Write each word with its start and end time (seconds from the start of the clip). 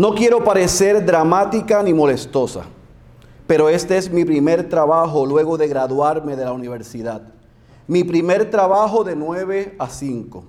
No 0.00 0.14
quiero 0.14 0.42
parecer 0.42 1.04
dramática 1.04 1.82
ni 1.82 1.92
molestosa, 1.92 2.62
pero 3.46 3.68
este 3.68 3.98
es 3.98 4.10
mi 4.10 4.24
primer 4.24 4.66
trabajo 4.66 5.26
luego 5.26 5.58
de 5.58 5.68
graduarme 5.68 6.36
de 6.36 6.46
la 6.46 6.54
universidad. 6.54 7.20
Mi 7.86 8.02
primer 8.02 8.50
trabajo 8.50 9.04
de 9.04 9.14
9 9.14 9.76
a 9.78 9.90
5. 9.90 10.42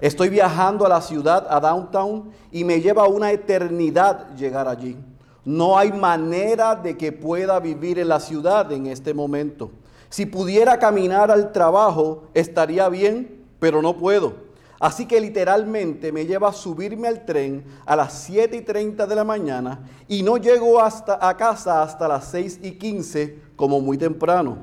Estoy 0.00 0.30
viajando 0.30 0.86
a 0.86 0.88
la 0.88 1.02
ciudad, 1.02 1.46
a 1.50 1.60
downtown, 1.60 2.30
y 2.50 2.64
me 2.64 2.80
lleva 2.80 3.06
una 3.06 3.30
eternidad 3.30 4.34
llegar 4.36 4.68
allí. 4.68 4.96
No 5.44 5.76
hay 5.76 5.92
manera 5.92 6.74
de 6.74 6.96
que 6.96 7.12
pueda 7.12 7.60
vivir 7.60 7.98
en 7.98 8.08
la 8.08 8.20
ciudad 8.20 8.72
en 8.72 8.86
este 8.86 9.12
momento. 9.12 9.70
Si 10.08 10.24
pudiera 10.24 10.78
caminar 10.78 11.30
al 11.30 11.52
trabajo, 11.52 12.22
estaría 12.32 12.88
bien, 12.88 13.44
pero 13.58 13.82
no 13.82 13.98
puedo. 13.98 14.43
Así 14.80 15.06
que 15.06 15.20
literalmente 15.20 16.12
me 16.12 16.26
lleva 16.26 16.48
a 16.48 16.52
subirme 16.52 17.08
al 17.08 17.24
tren 17.24 17.64
a 17.86 17.96
las 17.96 18.12
7 18.24 18.56
y 18.56 18.60
30 18.62 19.06
de 19.06 19.14
la 19.14 19.24
mañana 19.24 19.80
y 20.08 20.22
no 20.22 20.36
llego 20.36 20.80
hasta 20.80 21.26
a 21.26 21.36
casa 21.36 21.82
hasta 21.82 22.08
las 22.08 22.26
6 22.28 22.60
y 22.62 22.72
15 22.72 23.38
como 23.56 23.80
muy 23.80 23.96
temprano. 23.96 24.58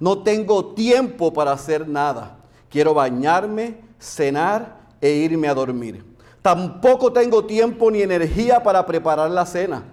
No 0.00 0.22
tengo 0.22 0.74
tiempo 0.74 1.32
para 1.32 1.52
hacer 1.52 1.88
nada. 1.88 2.38
Quiero 2.68 2.92
bañarme, 2.92 3.80
cenar 4.00 4.80
e 5.00 5.10
irme 5.10 5.48
a 5.48 5.54
dormir. 5.54 6.04
Tampoco 6.42 7.12
tengo 7.12 7.44
tiempo 7.44 7.90
ni 7.90 8.02
energía 8.02 8.62
para 8.62 8.84
preparar 8.84 9.30
la 9.30 9.46
cena. 9.46 9.84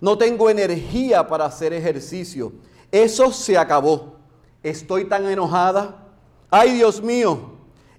No 0.00 0.16
tengo 0.16 0.48
energía 0.48 1.26
para 1.28 1.44
hacer 1.44 1.74
ejercicio. 1.74 2.52
Eso 2.90 3.30
se 3.30 3.58
acabó. 3.58 4.16
Estoy 4.62 5.04
tan 5.04 5.26
enojada. 5.26 5.96
Ay, 6.50 6.72
Dios 6.72 7.02
mío, 7.02 7.57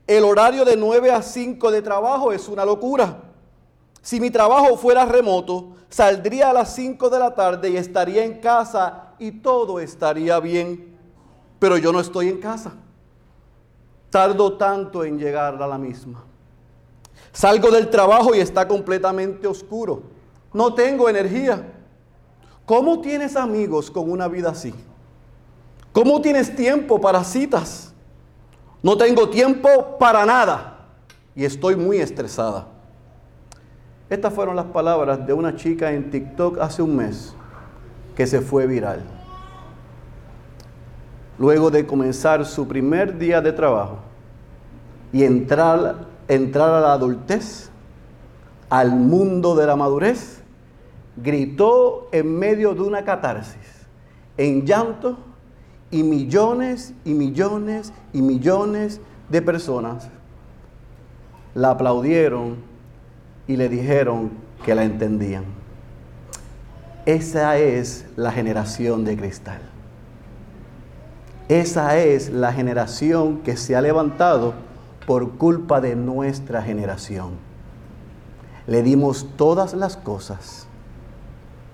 el 0.09 0.23
horario 0.23 0.65
de 0.65 0.75
9 0.75 1.11
a 1.11 1.21
5 1.21 1.69
de 1.69 1.83
trabajo 1.83 2.31
es 2.31 2.49
una 2.49 2.65
locura. 2.65 3.21
Si 4.01 4.19
mi 4.19 4.31
trabajo 4.31 4.75
fuera 4.75 5.05
remoto, 5.05 5.75
saldría 5.87 6.49
a 6.49 6.53
las 6.53 6.73
5 6.73 7.11
de 7.11 7.19
la 7.19 7.35
tarde 7.35 7.69
y 7.69 7.77
estaría 7.77 8.23
en 8.23 8.39
casa 8.39 9.13
y 9.19 9.31
todo 9.31 9.79
estaría 9.79 10.39
bien. 10.39 10.97
Pero 11.59 11.77
yo 11.77 11.93
no 11.93 11.99
estoy 11.99 12.29
en 12.29 12.39
casa. 12.39 12.71
Tardo 14.09 14.57
tanto 14.57 15.03
en 15.03 15.19
llegar 15.19 15.61
a 15.61 15.67
la 15.67 15.77
misma. 15.77 16.25
Salgo 17.31 17.69
del 17.69 17.91
trabajo 17.91 18.33
y 18.33 18.39
está 18.39 18.67
completamente 18.67 19.45
oscuro. 19.45 20.01
No 20.51 20.73
tengo 20.73 21.07
energía. 21.07 21.71
¿Cómo 22.65 22.99
tienes 22.99 23.35
amigos 23.35 23.91
con 23.91 24.09
una 24.09 24.27
vida 24.27 24.49
así? 24.49 24.73
¿Cómo 25.91 26.19
tienes 26.19 26.55
tiempo 26.55 26.99
para 26.99 27.23
citas? 27.23 27.88
No 28.81 28.97
tengo 28.97 29.29
tiempo 29.29 29.97
para 29.99 30.25
nada 30.25 30.77
y 31.35 31.43
estoy 31.43 31.75
muy 31.75 31.97
estresada. 31.97 32.67
Estas 34.09 34.33
fueron 34.33 34.55
las 34.55 34.65
palabras 34.65 35.25
de 35.27 35.33
una 35.33 35.55
chica 35.55 35.91
en 35.91 36.09
TikTok 36.09 36.59
hace 36.59 36.81
un 36.81 36.95
mes 36.95 37.35
que 38.15 38.25
se 38.25 38.41
fue 38.41 38.67
viral. 38.67 39.03
Luego 41.37 41.69
de 41.69 41.85
comenzar 41.85 42.45
su 42.45 42.67
primer 42.67 43.17
día 43.17 43.41
de 43.41 43.51
trabajo 43.53 43.99
y 45.13 45.23
entrar, 45.23 46.07
entrar 46.27 46.69
a 46.69 46.79
la 46.79 46.93
adultez, 46.93 47.69
al 48.69 48.91
mundo 48.91 49.55
de 49.55 49.67
la 49.67 49.75
madurez, 49.75 50.41
gritó 51.17 52.07
en 52.11 52.37
medio 52.37 52.73
de 52.73 52.81
una 52.81 53.03
catarsis, 53.03 53.87
en 54.37 54.65
llanto, 54.65 55.17
y 55.91 56.03
millones 56.03 56.93
y 57.03 57.13
millones 57.13 57.93
y 58.13 58.21
millones 58.21 59.01
de 59.29 59.41
personas 59.41 60.09
la 61.55 61.71
aplaudieron 61.71 62.57
y 63.47 63.57
le 63.57 63.69
dijeron 63.69 64.31
que 64.63 64.75
la 64.75 64.83
entendían. 64.83 65.45
Esa 67.05 67.57
es 67.57 68.05
la 68.15 68.31
generación 68.31 69.03
de 69.03 69.17
cristal. 69.17 69.61
Esa 71.47 71.97
es 71.97 72.29
la 72.29 72.53
generación 72.53 73.39
que 73.39 73.57
se 73.57 73.75
ha 73.75 73.81
levantado 73.81 74.53
por 75.07 75.31
culpa 75.37 75.81
de 75.81 75.95
nuestra 75.95 76.61
generación. 76.61 77.31
Le 78.67 78.83
dimos 78.83 79.27
todas 79.35 79.73
las 79.73 79.97
cosas 79.97 80.67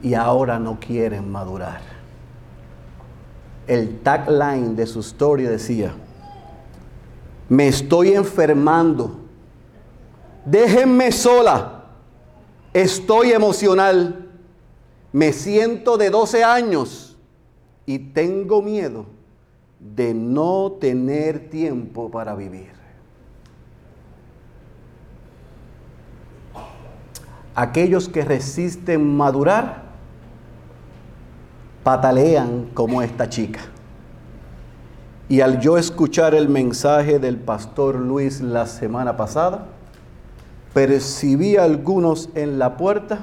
y 0.02 0.14
ahora 0.14 0.60
no 0.60 0.80
quieren 0.80 1.30
madurar 1.30 1.95
el 3.68 4.00
tagline 4.00 4.76
de 4.76 4.86
su 4.86 5.00
historia 5.00 5.50
decía, 5.50 5.94
me 7.50 7.68
estoy 7.68 8.14
enfermando, 8.14 9.20
déjenme 10.46 11.12
sola, 11.12 11.86
estoy 12.74 13.32
emocional, 13.32 14.30
me 15.12 15.32
siento 15.32 15.98
de 15.98 16.10
12 16.10 16.44
años 16.44 17.18
y 17.86 18.00
tengo 18.00 18.62
miedo 18.62 19.06
de 19.80 20.14
no 20.14 20.74
tener 20.80 21.50
tiempo 21.50 22.10
para 22.10 22.36
vivir. 22.36 22.74
Aquellos 27.54 28.10
que 28.10 28.26
resisten 28.26 29.16
madurar, 29.16 29.85
patalean 31.86 32.72
como 32.74 33.04
esta 33.04 33.30
chica. 33.30 33.60
Y 35.30 35.42
al 35.42 35.60
yo 35.60 35.78
escuchar 35.78 36.34
el 36.34 36.50
mensaje 36.50 37.20
del 37.20 37.38
pastor 37.38 37.98
Luis 37.98 38.42
la 38.42 38.66
semana 38.66 39.18
pasada, 39.18 39.68
percibí 40.74 41.58
a 41.58 41.64
algunos 41.64 42.30
en 42.34 42.58
la 42.58 42.76
puerta 42.76 43.20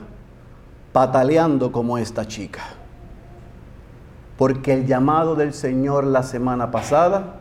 pataleando 0.92 1.72
como 1.72 1.98
esta 1.98 2.28
chica. 2.28 2.62
Porque 4.38 4.74
el 4.74 4.86
llamado 4.86 5.34
del 5.34 5.54
Señor 5.54 6.04
la 6.04 6.22
semana 6.22 6.70
pasada 6.70 7.40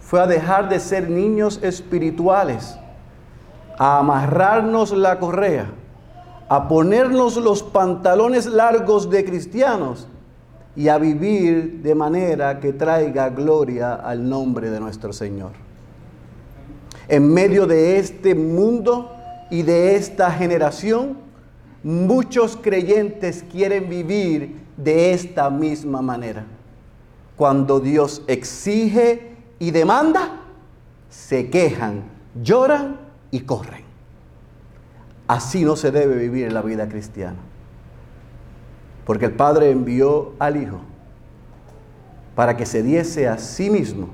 fue 0.00 0.22
a 0.22 0.26
dejar 0.26 0.70
de 0.70 0.80
ser 0.80 1.10
niños 1.10 1.60
espirituales, 1.62 2.78
a 3.78 3.98
amarrarnos 3.98 4.92
la 4.96 5.18
correa, 5.18 5.66
a 6.48 6.66
ponernos 6.66 7.36
los 7.36 7.62
pantalones 7.62 8.46
largos 8.46 9.10
de 9.10 9.22
cristianos 9.22 10.08
y 10.76 10.88
a 10.88 10.98
vivir 10.98 11.80
de 11.82 11.94
manera 11.94 12.60
que 12.60 12.72
traiga 12.74 13.30
gloria 13.30 13.94
al 13.94 14.28
nombre 14.28 14.70
de 14.70 14.78
nuestro 14.78 15.12
Señor. 15.12 15.52
En 17.08 17.32
medio 17.32 17.66
de 17.66 17.98
este 17.98 18.34
mundo 18.34 19.10
y 19.50 19.62
de 19.62 19.96
esta 19.96 20.30
generación, 20.30 21.16
muchos 21.82 22.56
creyentes 22.56 23.44
quieren 23.50 23.88
vivir 23.88 24.56
de 24.76 25.12
esta 25.12 25.48
misma 25.48 26.02
manera. 26.02 26.44
Cuando 27.36 27.80
Dios 27.80 28.22
exige 28.26 29.32
y 29.58 29.70
demanda, 29.70 30.40
se 31.08 31.48
quejan, 31.48 32.04
lloran 32.42 32.98
y 33.30 33.40
corren. 33.40 33.84
Así 35.26 35.64
no 35.64 35.76
se 35.76 35.90
debe 35.90 36.16
vivir 36.16 36.52
la 36.52 36.62
vida 36.62 36.88
cristiana. 36.88 37.38
Porque 39.06 39.26
el 39.26 39.32
Padre 39.32 39.70
envió 39.70 40.34
al 40.38 40.60
Hijo 40.60 40.80
para 42.34 42.56
que 42.56 42.66
se 42.66 42.82
diese 42.82 43.28
a 43.28 43.38
sí 43.38 43.70
mismo 43.70 44.08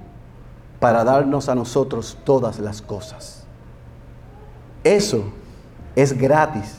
para 0.78 1.02
darnos 1.02 1.48
a 1.48 1.54
nosotros 1.54 2.18
todas 2.24 2.60
las 2.60 2.80
cosas. 2.80 3.44
Eso 4.84 5.24
es 5.96 6.16
gratis, 6.16 6.78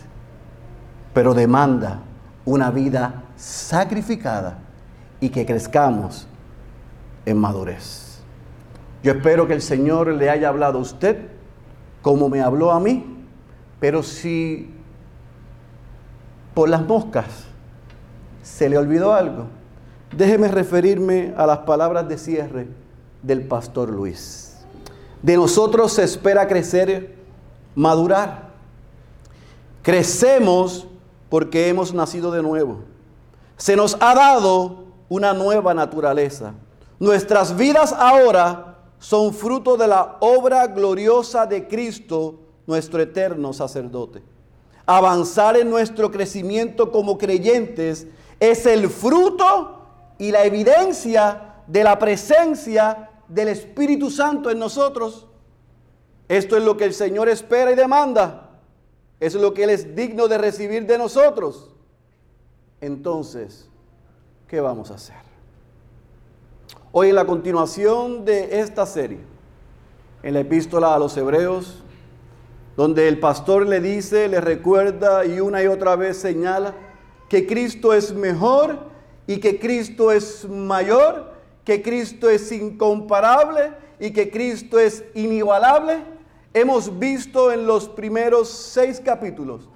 pero 1.13 1.34
demanda 1.34 2.00
una 2.46 2.69
vida 2.72 3.23
sacrificada 3.35 4.59
y 5.19 5.29
que 5.29 5.46
crezcamos 5.46 6.28
en 7.25 7.38
madurez. 7.38 8.19
Yo 9.02 9.14
espero 9.14 9.47
que 9.47 9.53
el 9.53 9.61
Señor 9.61 10.08
le 10.08 10.29
haya 10.29 10.49
hablado 10.49 10.79
a 10.79 10.82
usted 10.82 11.29
como 12.02 12.29
me 12.29 12.41
habló 12.41 12.72
a 12.72 12.79
mí, 12.79 13.26
pero 13.79 14.03
si 14.03 14.70
por 16.53 16.70
las 16.70 16.85
moscas 16.85 17.47
¿Se 18.43 18.69
le 18.69 18.78
olvidó 18.78 19.13
algo? 19.13 19.47
Déjeme 20.16 20.49
referirme 20.49 21.34
a 21.37 21.47
las 21.47 21.59
palabras 21.59 22.07
de 22.07 22.17
cierre 22.17 22.67
del 23.22 23.47
pastor 23.47 23.90
Luis. 23.90 24.57
De 25.22 25.37
nosotros 25.37 25.93
se 25.93 26.03
espera 26.03 26.47
crecer, 26.47 27.16
madurar. 27.73 28.49
Crecemos 29.81 30.87
porque 31.29 31.69
hemos 31.69 31.93
nacido 31.93 32.31
de 32.31 32.43
nuevo. 32.43 32.81
Se 33.57 33.75
nos 33.75 33.97
ha 34.01 34.13
dado 34.13 34.84
una 35.07 35.34
nueva 35.34 35.73
naturaleza. 35.73 36.53
Nuestras 36.99 37.55
vidas 37.55 37.93
ahora 37.93 38.78
son 38.99 39.34
fruto 39.34 39.78
de 39.78 39.87
la 39.87 40.17
obra 40.19 40.67
gloriosa 40.67 41.46
de 41.46 41.67
Cristo, 41.67 42.39
nuestro 42.67 43.01
eterno 43.01 43.53
sacerdote. 43.53 44.22
Avanzar 44.85 45.55
en 45.55 45.69
nuestro 45.69 46.11
crecimiento 46.11 46.91
como 46.91 47.17
creyentes 47.17 48.07
es 48.51 48.66
el 48.66 48.90
fruto 48.90 49.85
y 50.17 50.31
la 50.31 50.43
evidencia 50.43 51.61
de 51.66 51.81
la 51.81 51.97
presencia 51.97 53.09
del 53.29 53.47
Espíritu 53.47 54.11
Santo 54.11 54.49
en 54.49 54.59
nosotros. 54.59 55.28
Esto 56.28 56.57
es 56.57 56.63
lo 56.63 56.75
que 56.75 56.84
el 56.84 56.93
Señor 56.93 57.29
espera 57.29 57.72
y 57.72 57.75
demanda. 57.75 58.49
es 59.22 59.34
lo 59.35 59.53
que 59.53 59.63
Él 59.63 59.69
es 59.69 59.95
digno 59.95 60.28
de 60.28 60.37
recibir 60.37 60.85
de 60.85 60.97
nosotros, 60.97 61.69
entonces, 62.81 63.69
¿qué 64.49 64.59
vamos 64.59 64.91
a 64.91 64.96
hacer? 64.96 65.16
Hoy 66.91 67.09
en 67.09 67.16
la 67.16 67.25
continuación 67.25 68.25
de 68.25 68.59
esta 68.59 68.85
serie, 68.85 69.19
en 70.22 70.34
la 70.34 70.41
epístola 70.41 70.93
a 70.93 70.99
los 70.99 71.16
hebreos, 71.16 71.81
donde 72.75 73.07
el 73.07 73.22
pastor 73.22 73.66
le 73.66 73.79
dice, 73.79 74.28
le 74.28 74.41
recuerda 74.41 75.25
y 75.25 75.39
una 75.39 75.63
y 75.63 75.67
otra 75.67 75.96
vez 75.96 76.17
señala 76.17 76.73
que 77.34 77.47
Cristo 77.47 77.96
es 77.96 78.14
mejor 78.14 78.78
y 79.26 79.40
que 79.40 79.58
Cristo 79.58 80.12
es 80.12 80.47
mayor, 80.47 81.34
que 81.66 81.82
Cristo 81.82 82.30
es 82.30 82.52
incomparable 82.52 83.72
y 84.00 84.12
que 84.12 84.30
Cristo 84.30 84.78
es 84.78 85.03
inigualable. 85.16 86.03
Hemos 86.53 87.00
visto 87.00 87.52
en 87.52 87.66
los 87.66 87.90
primeros 87.90 88.50
seis 88.50 89.02
capítulos 89.03 89.68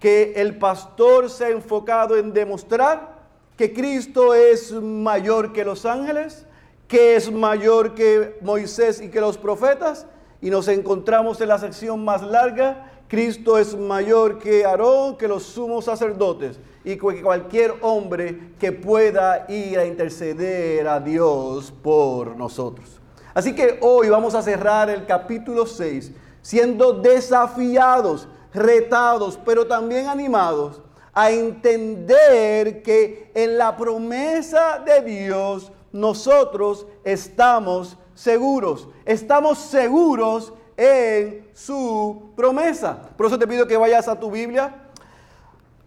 que 0.00 0.32
el 0.36 0.56
pastor 0.56 1.28
se 1.28 1.44
ha 1.44 1.48
enfocado 1.50 2.16
en 2.16 2.32
demostrar 2.32 3.18
que 3.58 3.74
Cristo 3.74 4.32
es 4.32 4.72
mayor 4.72 5.52
que 5.52 5.62
los 5.62 5.84
ángeles, 5.84 6.46
que 6.88 7.16
es 7.16 7.30
mayor 7.30 7.94
que 7.94 8.38
Moisés 8.40 9.02
y 9.02 9.10
que 9.10 9.20
los 9.20 9.36
profetas, 9.36 10.06
y 10.40 10.48
nos 10.48 10.68
encontramos 10.68 11.38
en 11.42 11.48
la 11.48 11.58
sección 11.58 12.02
más 12.02 12.22
larga, 12.22 12.93
Cristo 13.08 13.58
es 13.58 13.76
mayor 13.76 14.38
que 14.38 14.64
Aarón, 14.64 15.16
que 15.16 15.28
los 15.28 15.42
sumos 15.42 15.84
sacerdotes, 15.84 16.58
y 16.84 16.96
que 16.96 17.22
cualquier 17.22 17.74
hombre 17.80 18.52
que 18.58 18.72
pueda 18.72 19.46
ir 19.48 19.78
a 19.78 19.86
interceder 19.86 20.86
a 20.86 21.00
Dios 21.00 21.72
por 21.82 22.36
nosotros. 22.36 23.00
Así 23.32 23.54
que 23.54 23.78
hoy 23.80 24.08
vamos 24.08 24.34
a 24.34 24.42
cerrar 24.42 24.90
el 24.90 25.06
capítulo 25.06 25.66
6 25.66 26.12
siendo 26.40 26.92
desafiados, 26.92 28.28
retados, 28.52 29.38
pero 29.44 29.66
también 29.66 30.08
animados 30.08 30.82
a 31.14 31.30
entender 31.30 32.82
que 32.82 33.30
en 33.34 33.56
la 33.56 33.76
promesa 33.76 34.82
de 34.84 35.00
Dios 35.00 35.72
nosotros 35.90 36.86
estamos 37.02 37.96
seguros. 38.14 38.88
Estamos 39.04 39.58
seguros 39.58 40.52
en 40.76 41.48
su 41.52 42.32
promesa. 42.36 43.10
Por 43.16 43.26
eso 43.26 43.38
te 43.38 43.46
pido 43.46 43.66
que 43.66 43.76
vayas 43.76 44.08
a 44.08 44.18
tu 44.18 44.30
Biblia, 44.30 44.74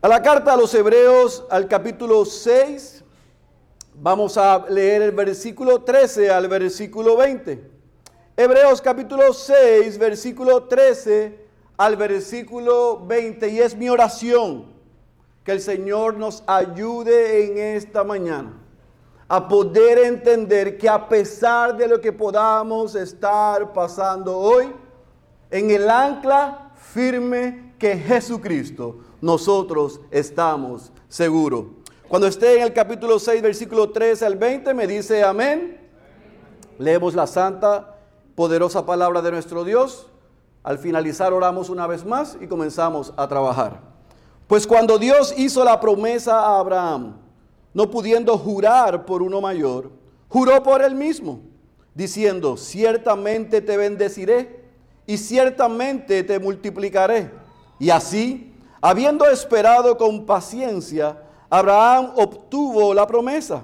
a 0.01 0.07
la 0.07 0.21
carta 0.21 0.53
a 0.53 0.57
los 0.57 0.73
Hebreos, 0.73 1.45
al 1.49 1.67
capítulo 1.67 2.25
6. 2.25 3.03
Vamos 3.95 4.37
a 4.37 4.65
leer 4.69 5.01
el 5.01 5.11
versículo 5.11 5.81
13 5.83 6.31
al 6.31 6.47
versículo 6.47 7.17
20. 7.17 7.71
Hebreos 8.35 8.81
capítulo 8.81 9.33
6, 9.33 9.97
versículo 9.97 10.63
13 10.65 11.45
al 11.77 11.95
versículo 11.95 13.05
20. 13.05 13.49
Y 13.49 13.59
es 13.59 13.75
mi 13.75 13.89
oración 13.89 14.67
que 15.43 15.53
el 15.53 15.61
Señor 15.61 16.17
nos 16.17 16.43
ayude 16.45 17.45
en 17.45 17.77
esta 17.77 18.03
mañana 18.03 18.66
a 19.29 19.47
poder 19.47 19.99
entender 19.99 20.77
que 20.77 20.87
a 20.87 21.07
pesar 21.07 21.75
de 21.75 21.87
lo 21.87 21.99
que 21.99 22.13
podamos 22.13 22.95
estar 22.95 23.73
pasando 23.73 24.37
hoy, 24.37 24.71
en 25.51 25.69
el 25.71 25.89
ancla 25.89 26.71
firme 26.75 27.73
que 27.77 27.97
Jesucristo, 27.97 28.99
nosotros 29.21 29.99
estamos 30.11 30.91
seguros. 31.07 31.65
Cuando 32.07 32.27
esté 32.27 32.57
en 32.57 32.63
el 32.63 32.73
capítulo 32.73 33.19
6, 33.19 33.41
versículo 33.41 33.89
13 33.89 34.25
al 34.25 34.35
20, 34.37 34.73
me 34.73 34.87
dice 34.87 35.23
amén. 35.23 35.77
Leemos 36.77 37.13
la 37.13 37.27
santa 37.27 37.97
poderosa 38.35 38.85
palabra 38.85 39.21
de 39.21 39.31
nuestro 39.31 39.65
Dios. 39.65 40.07
Al 40.63 40.77
finalizar 40.77 41.33
oramos 41.33 41.69
una 41.69 41.87
vez 41.87 42.05
más 42.05 42.37
y 42.39 42.47
comenzamos 42.47 43.13
a 43.17 43.27
trabajar. 43.27 43.81
Pues 44.47 44.65
cuando 44.65 44.97
Dios 44.97 45.33
hizo 45.37 45.63
la 45.65 45.79
promesa 45.79 46.39
a 46.39 46.59
Abraham, 46.59 47.17
no 47.73 47.89
pudiendo 47.89 48.37
jurar 48.37 49.05
por 49.05 49.21
uno 49.21 49.41
mayor, 49.41 49.91
juró 50.29 50.61
por 50.63 50.81
él 50.81 50.95
mismo, 50.95 51.41
diciendo, 51.93 52.57
ciertamente 52.57 53.61
te 53.61 53.77
bendeciré 53.77 54.63
y 55.05 55.17
ciertamente 55.17 56.23
te 56.23 56.39
multiplicaré. 56.39 57.31
Y 57.79 57.89
así, 57.89 58.53
habiendo 58.81 59.25
esperado 59.25 59.97
con 59.97 60.25
paciencia, 60.25 61.23
Abraham 61.49 62.11
obtuvo 62.15 62.93
la 62.93 63.07
promesa, 63.07 63.63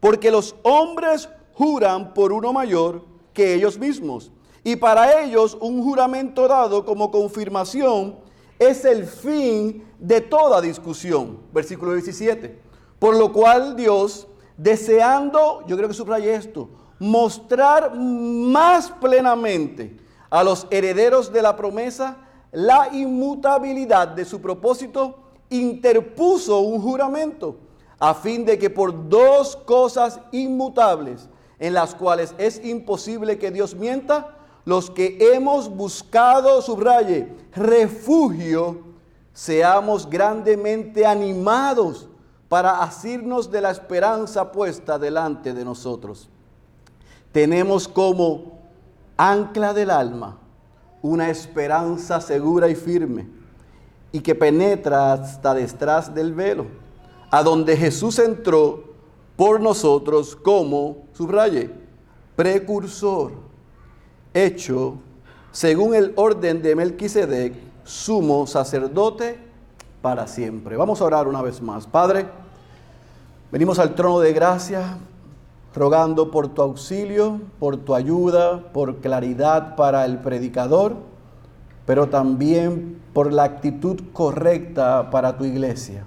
porque 0.00 0.30
los 0.30 0.56
hombres 0.62 1.28
juran 1.54 2.12
por 2.14 2.32
uno 2.32 2.52
mayor 2.52 3.04
que 3.32 3.54
ellos 3.54 3.78
mismos. 3.78 4.32
Y 4.62 4.76
para 4.76 5.22
ellos 5.22 5.56
un 5.60 5.82
juramento 5.82 6.46
dado 6.48 6.84
como 6.84 7.10
confirmación 7.10 8.16
es 8.58 8.84
el 8.84 9.06
fin 9.06 9.84
de 9.98 10.20
toda 10.20 10.60
discusión. 10.60 11.38
Versículo 11.52 11.94
17. 11.94 12.69
Por 13.00 13.16
lo 13.16 13.32
cual 13.32 13.74
Dios, 13.74 14.28
deseando, 14.56 15.64
yo 15.66 15.76
creo 15.76 15.88
que 15.88 15.94
subraye 15.94 16.34
esto, 16.34 16.68
mostrar 16.98 17.96
más 17.96 18.90
plenamente 18.90 19.96
a 20.28 20.44
los 20.44 20.66
herederos 20.70 21.32
de 21.32 21.42
la 21.42 21.56
promesa 21.56 22.18
la 22.52 22.90
inmutabilidad 22.92 24.08
de 24.08 24.24
su 24.24 24.40
propósito, 24.40 25.18
interpuso 25.48 26.60
un 26.60 26.80
juramento 26.82 27.56
a 27.98 28.12
fin 28.12 28.44
de 28.44 28.58
que 28.58 28.68
por 28.68 29.08
dos 29.08 29.56
cosas 29.56 30.20
inmutables, 30.30 31.28
en 31.58 31.74
las 31.74 31.94
cuales 31.94 32.34
es 32.36 32.62
imposible 32.64 33.38
que 33.38 33.50
Dios 33.50 33.74
mienta, 33.74 34.36
los 34.66 34.90
que 34.90 35.16
hemos 35.32 35.70
buscado, 35.70 36.60
subraye, 36.60 37.28
refugio, 37.52 38.82
seamos 39.32 40.08
grandemente 40.08 41.06
animados 41.06 42.09
para 42.50 42.82
asirnos 42.82 43.48
de 43.52 43.60
la 43.60 43.70
esperanza 43.70 44.50
puesta 44.50 44.98
delante 44.98 45.54
de 45.54 45.64
nosotros. 45.64 46.28
Tenemos 47.30 47.86
como 47.86 48.58
ancla 49.16 49.72
del 49.72 49.88
alma 49.88 50.36
una 51.00 51.30
esperanza 51.30 52.20
segura 52.20 52.68
y 52.68 52.74
firme 52.74 53.28
y 54.10 54.18
que 54.18 54.34
penetra 54.34 55.12
hasta 55.12 55.54
detrás 55.54 56.12
del 56.12 56.34
velo, 56.34 56.66
a 57.30 57.44
donde 57.44 57.76
Jesús 57.76 58.18
entró 58.18 58.82
por 59.36 59.60
nosotros 59.60 60.34
como, 60.34 61.04
subraye, 61.12 61.70
precursor, 62.34 63.30
hecho 64.34 64.96
según 65.52 65.94
el 65.94 66.14
orden 66.16 66.62
de 66.62 66.74
Melquisedec, 66.74 67.54
sumo 67.84 68.48
sacerdote 68.48 69.38
para 70.02 70.26
siempre. 70.26 70.76
Vamos 70.76 71.00
a 71.00 71.04
orar 71.04 71.28
una 71.28 71.42
vez 71.42 71.60
más. 71.60 71.86
Padre, 71.86 72.39
venimos 73.52 73.78
al 73.78 73.94
trono 73.94 74.20
de 74.20 74.32
gracia 74.32 74.98
rogando 75.74 76.30
por 76.30 76.48
tu 76.48 76.62
auxilio, 76.62 77.40
por 77.58 77.76
tu 77.76 77.94
ayuda, 77.94 78.72
por 78.72 78.96
claridad 78.96 79.76
para 79.76 80.04
el 80.04 80.18
predicador, 80.18 80.96
pero 81.86 82.08
también 82.08 83.00
por 83.12 83.32
la 83.32 83.44
actitud 83.44 84.00
correcta 84.12 85.10
para 85.10 85.36
tu 85.36 85.44
iglesia 85.44 86.04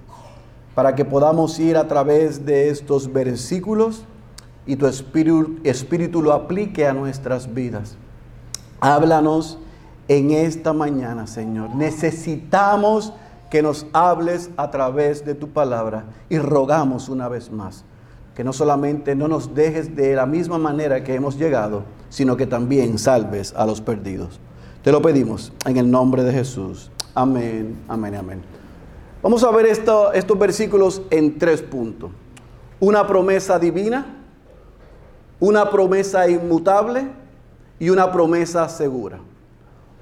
para 0.76 0.96
que 0.96 1.06
podamos 1.06 1.60
ir 1.60 1.78
a 1.78 1.88
través 1.88 2.46
de 2.46 2.70
estos 2.70 3.12
versículos 3.12 4.04
y 4.66 4.76
tu 4.76 4.88
espíritu, 4.88 5.58
espíritu 5.64 6.22
lo 6.22 6.34
aplique 6.34 6.88
a 6.88 6.94
nuestras 6.94 7.54
vidas. 7.54 7.96
Háblanos 8.80 9.60
en 10.08 10.32
esta 10.32 10.74
mañana, 10.74 11.28
Señor. 11.28 11.76
Necesitamos 11.76 13.14
que 13.54 13.62
nos 13.62 13.86
hables 13.94 14.50
a 14.58 14.72
través 14.72 15.24
de 15.26 15.36
tu 15.36 15.50
palabra 15.50 16.06
y 16.28 16.40
rogamos 16.40 17.08
una 17.08 17.30
vez 17.30 17.52
más 17.52 17.86
que 18.34 18.44
no 18.44 18.52
solamente 18.52 19.14
no 19.14 19.28
nos 19.28 19.54
dejes 19.54 19.96
de 19.96 20.16
la 20.16 20.26
misma 20.26 20.58
manera 20.58 21.04
que 21.04 21.14
hemos 21.14 21.38
llegado, 21.38 21.84
sino 22.10 22.36
que 22.36 22.48
también 22.48 22.98
salves 22.98 23.54
a 23.56 23.68
los 23.68 23.80
perdidos. 23.80 24.40
Te 24.82 24.92
lo 24.92 25.04
pedimos 25.04 25.54
en 25.68 25.78
el 25.78 25.92
nombre 25.92 26.24
de 26.24 26.34
Jesús. 26.34 26.90
Amén, 27.14 27.78
amén, 27.88 28.16
amén. 28.16 28.42
Vamos 29.22 29.44
a 29.44 29.52
ver 29.52 29.68
estos 29.68 30.40
versículos 30.40 31.04
en 31.12 31.38
tres 31.38 31.62
puntos. 31.62 32.10
Una 32.80 33.06
promesa 33.06 33.60
divina, 33.60 34.18
una 35.40 35.70
promesa 35.70 36.28
inmutable 36.28 37.08
y 37.78 37.92
una 37.92 38.12
promesa 38.12 38.68
segura. 38.68 39.20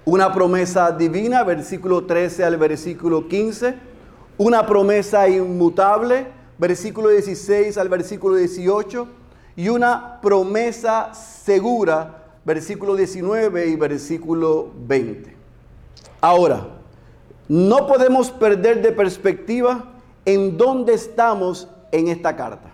Una 0.04 0.34
promesa 0.34 0.92
divina, 0.92 1.44
versículo 1.44 2.06
13 2.06 2.44
al 2.44 2.58
versículo 2.58 3.28
15. 3.28 3.76
Una 4.38 4.66
promesa 4.66 5.30
inmutable, 5.30 6.28
versículo 6.58 7.10
16 7.10 7.78
al 7.78 7.88
versículo 7.88 8.36
18. 8.36 9.08
Y 9.58 9.70
una 9.70 10.20
promesa 10.20 11.14
segura, 11.14 12.24
versículo 12.44 12.96
19 12.96 13.68
y 13.68 13.76
versículo 13.76 14.72
20. 14.88 15.36
Ahora, 16.20 16.68
no 17.48 17.86
podemos 17.86 18.32
perder 18.32 18.82
de 18.82 18.92
perspectiva 18.94 19.92
en 20.26 20.58
dónde 20.58 20.96
estamos 20.96 21.68
en 21.92 22.08
esta 22.08 22.36
carta. 22.36 22.72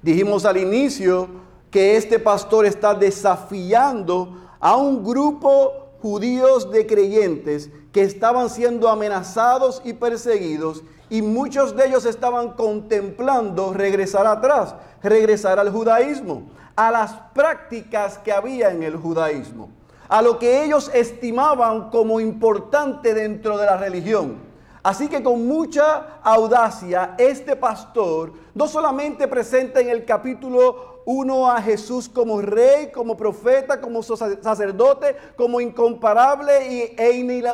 Dijimos 0.00 0.46
al 0.46 0.56
inicio 0.56 1.28
que 1.70 1.96
este 1.96 2.18
pastor 2.18 2.64
está 2.64 2.94
desafiando 2.94 4.38
a 4.60 4.76
un 4.76 5.04
grupo 5.04 5.85
judíos 6.06 6.70
de 6.70 6.86
creyentes 6.86 7.68
que 7.90 8.02
estaban 8.02 8.48
siendo 8.48 8.88
amenazados 8.88 9.82
y 9.84 9.92
perseguidos 9.92 10.84
y 11.10 11.20
muchos 11.20 11.74
de 11.74 11.88
ellos 11.88 12.06
estaban 12.06 12.52
contemplando 12.52 13.72
regresar 13.72 14.24
atrás, 14.24 14.76
regresar 15.02 15.58
al 15.58 15.72
judaísmo, 15.72 16.44
a 16.76 16.92
las 16.92 17.12
prácticas 17.34 18.18
que 18.18 18.30
había 18.30 18.70
en 18.70 18.84
el 18.84 18.94
judaísmo, 18.94 19.68
a 20.08 20.22
lo 20.22 20.38
que 20.38 20.62
ellos 20.62 20.92
estimaban 20.94 21.90
como 21.90 22.20
importante 22.20 23.12
dentro 23.12 23.58
de 23.58 23.66
la 23.66 23.76
religión. 23.76 24.36
Así 24.84 25.08
que 25.08 25.24
con 25.24 25.44
mucha 25.48 26.20
audacia, 26.22 27.16
este 27.18 27.56
pastor 27.56 28.32
no 28.54 28.68
solamente 28.68 29.26
presenta 29.26 29.80
en 29.80 29.88
el 29.88 30.04
capítulo 30.04 30.95
1 31.06 31.50
a 31.50 31.62
Jesús 31.62 32.08
como 32.08 32.42
rey, 32.42 32.90
como 32.90 33.16
profeta, 33.16 33.80
como 33.80 34.02
sacerdote, 34.02 35.16
como 35.36 35.60
incomparable 35.60 36.94
e 36.98 37.12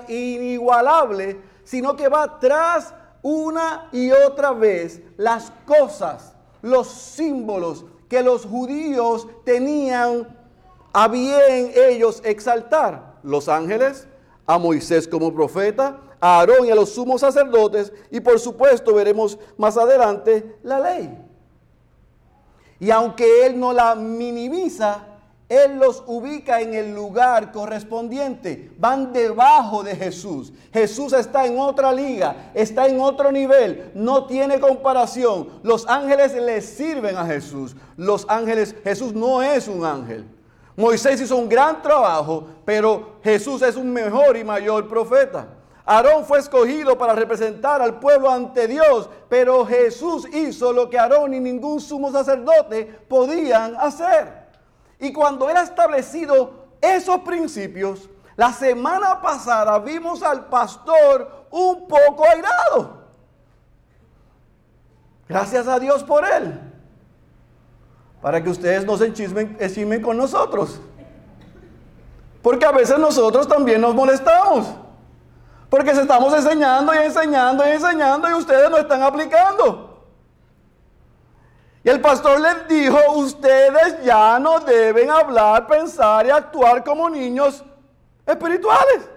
inigualable, 0.09 1.39
sino 1.63 1.95
que 1.95 2.09
va 2.09 2.41
tras 2.41 2.95
una 3.21 3.89
y 3.93 4.11
otra 4.11 4.53
vez 4.53 5.03
las 5.17 5.53
cosas, 5.67 6.35
los 6.63 6.89
símbolos 6.89 7.85
que 8.09 8.23
los 8.23 8.45
judíos 8.47 9.29
tenían 9.45 10.37
a 10.93 11.09
bien 11.09 11.73
ellos 11.75 12.21
exaltar. 12.25 13.13
Los 13.23 13.49
ángeles, 13.49 14.09
a 14.47 14.59
Moisés 14.59 15.07
como 15.07 15.33
profeta, 15.33 16.01
a 16.21 16.41
Aarón 16.41 16.67
y 16.67 16.71
a 16.71 16.75
los 16.75 16.91
sumos 16.91 17.21
sacerdotes 17.21 17.93
y 18.11 18.21
por 18.21 18.41
supuesto 18.41 18.95
veremos 18.95 19.39
más 19.57 19.77
adelante 19.77 20.57
la 20.63 20.81
ley. 20.81 21.22
Y 22.83 22.91
aunque 22.91 23.47
él 23.47 23.61
no 23.61 23.73
la 23.73 23.95
minimiza, 23.95 25.05
él 25.49 25.79
los 25.79 26.03
ubica 26.05 26.61
en 26.61 26.75
el 26.75 26.93
lugar 26.93 27.53
correspondiente. 27.53 28.73
Van 28.77 29.13
debajo 29.13 29.85
de 29.85 29.95
Jesús. 29.95 30.53
Jesús 30.73 31.13
está 31.13 31.47
en 31.47 31.61
otra 31.61 31.93
liga, 31.93 32.51
está 32.55 32.89
en 32.89 33.01
otro 33.01 33.31
nivel. 33.31 33.93
No 33.95 34.27
tiene 34.27 34.59
comparación. 34.59 35.49
Los 35.63 35.87
ángeles 35.87 36.35
le 36.35 36.61
sirven 36.61 37.17
a 37.17 37.25
Jesús. 37.25 37.77
Los 37.97 38.27
ángeles, 38.29 38.75
Jesús 38.83 39.15
no 39.15 39.45
es 39.45 39.69
un 39.69 39.85
ángel. 39.85 40.27
Moisés 40.75 41.21
hizo 41.21 41.37
un 41.37 41.49
gran 41.49 41.83
trabajo, 41.83 42.49
pero 42.65 43.21
Jesús 43.23 43.63
es 43.63 43.77
un 43.77 43.93
mejor 43.93 44.37
y 44.37 44.43
mayor 44.43 44.89
profeta. 44.89 45.47
Aarón 45.85 46.25
fue 46.25 46.39
escogido 46.39 46.97
para 46.97 47.15
representar 47.15 47.83
al 47.83 47.99
pueblo 47.99 48.31
ante 48.31 48.69
Dios, 48.69 49.09
pero 49.29 49.67
Jesús 49.67 50.29
hizo 50.33 50.73
lo 50.73 50.89
que 50.89 50.99
Aarón 50.99 51.35
y 51.35 51.41
ningún 51.41 51.81
sumo 51.81 52.13
sacerdote 52.13 52.85
podían 53.09 53.77
hacer. 53.77 54.43
Y 55.01 55.13
cuando 55.13 55.49
ha 55.49 55.63
establecido 55.63 56.67
esos 56.81 57.21
principios, 57.21 58.09
la 58.37 58.53
semana 58.53 59.21
pasada 59.21 59.79
vimos 59.81 60.23
al 60.23 60.47
pastor 60.47 61.47
un 61.51 61.87
poco 61.89 62.25
airado. 62.29 63.03
Gracias 65.29 65.67
a 65.67 65.79
Dios 65.79 66.05
por 66.05 66.25
él. 66.25 66.61
Para 68.21 68.43
que 68.43 68.51
ustedes 68.51 68.85
no 68.85 68.97
se 68.97 69.07
enchismen, 69.07 70.03
con 70.03 70.17
nosotros. 70.17 70.81
Porque 72.41 72.65
a 72.65 72.73
veces 72.73 72.99
nosotros 72.99 73.49
también 73.49 73.81
nos 73.81 73.95
molestamos. 73.95 74.69
Porque 75.73 75.95
se 75.95 76.03
estamos 76.03 76.35
enseñando 76.35 76.93
y 76.93 76.99
enseñando 76.99 77.67
y 77.67 77.71
enseñando 77.71 78.29
y 78.29 78.35
ustedes 78.35 78.69
no 78.69 78.77
están 78.77 79.03
aplicando. 79.03 80.05
Y 81.83 81.89
el 81.89 81.99
pastor 81.99 82.39
les 82.39 82.69
dijo, 82.69 82.99
ustedes 83.15 84.05
ya 84.05 84.39
no 84.39 84.61
deben 84.61 85.09
hablar, 85.09 85.67
pensar 85.67 86.27
y 86.27 86.31
actuar 86.31 86.85
como 86.85 87.09
niños 87.09 87.65
espirituales. 88.27 89.09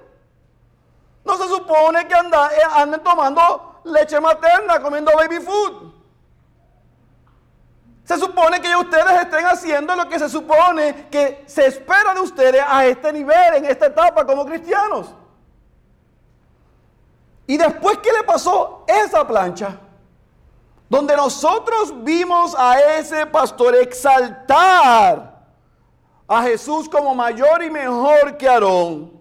No 1.26 1.36
se 1.36 1.46
supone 1.50 2.08
que 2.08 2.16
eh, 2.16 2.62
anden 2.74 3.04
tomando 3.04 3.82
leche 3.84 4.18
materna, 4.22 4.82
comiendo 4.82 5.12
baby 5.14 5.42
food. 5.42 5.94
Se 8.06 8.18
supone 8.18 8.62
que 8.62 8.74
ustedes 8.78 9.12
estén 9.24 9.46
haciendo 9.46 9.94
lo 9.94 10.08
que 10.08 10.20
se 10.20 10.30
supone 10.30 11.10
que 11.12 11.44
se 11.48 11.66
espera 11.66 12.14
de 12.14 12.22
ustedes 12.22 12.64
a 12.66 12.86
este 12.86 13.12
nivel, 13.12 13.56
en 13.56 13.66
esta 13.66 13.88
etapa 13.88 14.26
como 14.26 14.46
cristianos. 14.46 15.14
Y 17.48 17.58
después 17.58 17.98
que 18.00 18.12
le 18.12 18.24
pasó 18.24 18.86
esa 18.88 19.26
plancha, 19.26 19.80
donde 20.90 21.16
nosotros 21.16 21.94
vimos 22.04 22.56
a 22.58 22.80
ese 22.98 23.26
pastor 23.26 23.76
exaltar 23.76 25.36
a 26.28 26.44
Jesús 26.44 26.90
como 26.90 27.14
mayor 27.14 27.64
y 27.64 27.70
mejor 27.70 28.38
que 28.38 28.48
Aarón, 28.48 29.14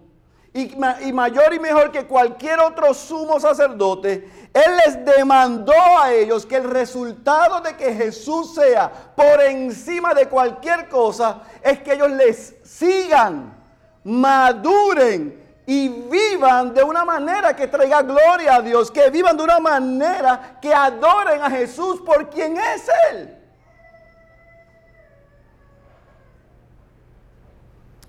y, 0.53 0.71
y, 1.01 1.11
mayor 1.11 1.53
y 1.53 1.59
mejor 1.59 1.91
que 1.91 2.05
cualquier 2.05 2.61
otro 2.61 2.93
sumo 2.93 3.39
sacerdote, 3.41 4.49
Él 4.53 4.77
les 4.85 5.05
demandó 5.05 5.73
a 5.99 6.13
ellos 6.13 6.45
que 6.45 6.55
el 6.55 6.63
resultado 6.63 7.59
de 7.59 7.75
que 7.75 7.93
Jesús 7.93 8.55
sea 8.55 8.89
por 9.15 9.41
encima 9.41 10.13
de 10.13 10.29
cualquier 10.29 10.87
cosa 10.87 11.41
es 11.61 11.79
que 11.81 11.93
ellos 11.93 12.11
les 12.11 12.55
sigan, 12.63 13.53
maduren 14.05 15.44
y 15.67 15.89
vivan 15.89 16.73
de 16.73 16.83
una 16.83 17.03
manera 17.03 17.55
que 17.55 17.67
traiga 17.67 18.01
gloria 18.03 18.55
a 18.55 18.61
Dios, 18.61 18.91
que 18.91 19.09
vivan 19.09 19.35
de 19.35 19.43
una 19.43 19.59
manera 19.59 20.57
que 20.61 20.73
adoren 20.73 21.41
a 21.41 21.49
Jesús 21.49 22.01
por 22.01 22.29
quien 22.29 22.57
es 22.57 22.87
Él. 23.11 23.35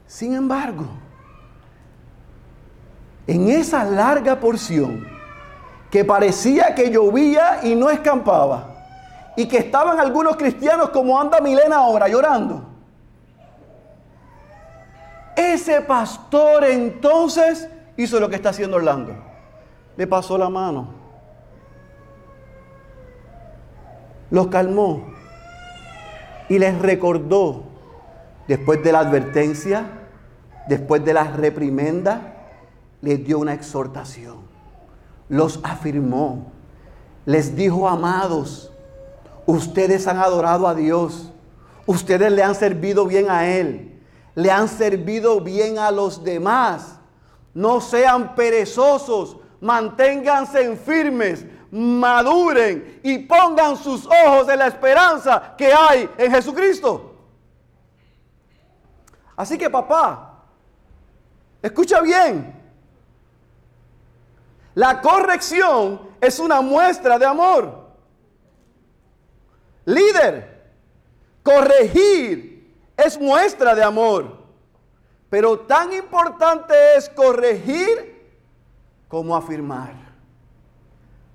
Sin 0.06 0.34
embargo, 0.34 0.86
en 3.26 3.48
esa 3.48 3.84
larga 3.84 4.38
porción 4.38 5.06
que 5.90 6.04
parecía 6.04 6.74
que 6.74 6.90
llovía 6.90 7.60
y 7.62 7.74
no 7.74 7.90
escampaba, 7.90 8.74
y 9.36 9.46
que 9.46 9.58
estaban 9.58 10.00
algunos 10.00 10.36
cristianos 10.36 10.90
como 10.90 11.20
anda 11.20 11.40
Milena 11.40 11.76
ahora 11.76 12.08
llorando, 12.08 12.75
ese 15.36 15.82
pastor 15.82 16.64
entonces 16.64 17.68
hizo 17.98 18.18
lo 18.18 18.30
que 18.30 18.36
está 18.36 18.48
haciendo 18.48 18.78
Orlando. 18.78 19.14
Le 19.96 20.06
pasó 20.06 20.38
la 20.38 20.48
mano. 20.48 20.88
Los 24.30 24.48
calmó. 24.48 25.14
Y 26.48 26.58
les 26.58 26.78
recordó, 26.80 27.64
después 28.48 28.82
de 28.82 28.92
la 28.92 29.00
advertencia, 29.00 29.86
después 30.68 31.04
de 31.04 31.12
la 31.12 31.24
reprimenda, 31.24 32.34
les 33.02 33.24
dio 33.24 33.38
una 33.38 33.52
exhortación. 33.52 34.38
Los 35.28 35.60
afirmó. 35.64 36.52
Les 37.26 37.56
dijo, 37.56 37.88
amados, 37.88 38.72
ustedes 39.44 40.06
han 40.06 40.18
adorado 40.18 40.66
a 40.66 40.74
Dios. 40.74 41.32
Ustedes 41.84 42.32
le 42.32 42.42
han 42.42 42.54
servido 42.54 43.06
bien 43.06 43.28
a 43.28 43.48
Él 43.48 43.95
le 44.36 44.50
han 44.50 44.68
servido 44.68 45.40
bien 45.40 45.78
a 45.78 45.90
los 45.90 46.22
demás. 46.22 46.98
No 47.54 47.80
sean 47.80 48.34
perezosos, 48.34 49.38
manténganse 49.60 50.76
firmes, 50.76 51.44
maduren 51.70 53.00
y 53.02 53.18
pongan 53.20 53.76
sus 53.76 54.06
ojos 54.06 54.48
en 54.50 54.58
la 54.58 54.66
esperanza 54.66 55.54
que 55.56 55.72
hay 55.72 56.08
en 56.18 56.30
Jesucristo. 56.30 57.14
Así 59.34 59.56
que 59.56 59.70
papá, 59.70 60.44
escucha 61.62 62.02
bien. 62.02 62.54
La 64.74 65.00
corrección 65.00 66.10
es 66.20 66.38
una 66.38 66.60
muestra 66.60 67.18
de 67.18 67.24
amor. 67.24 67.86
Líder, 69.86 70.72
corregir 71.42 72.55
es 72.96 73.20
muestra 73.20 73.74
de 73.74 73.82
amor. 73.82 74.46
Pero 75.28 75.60
tan 75.60 75.92
importante 75.92 76.74
es 76.96 77.08
corregir 77.08 78.16
como 79.08 79.36
afirmar. 79.36 79.94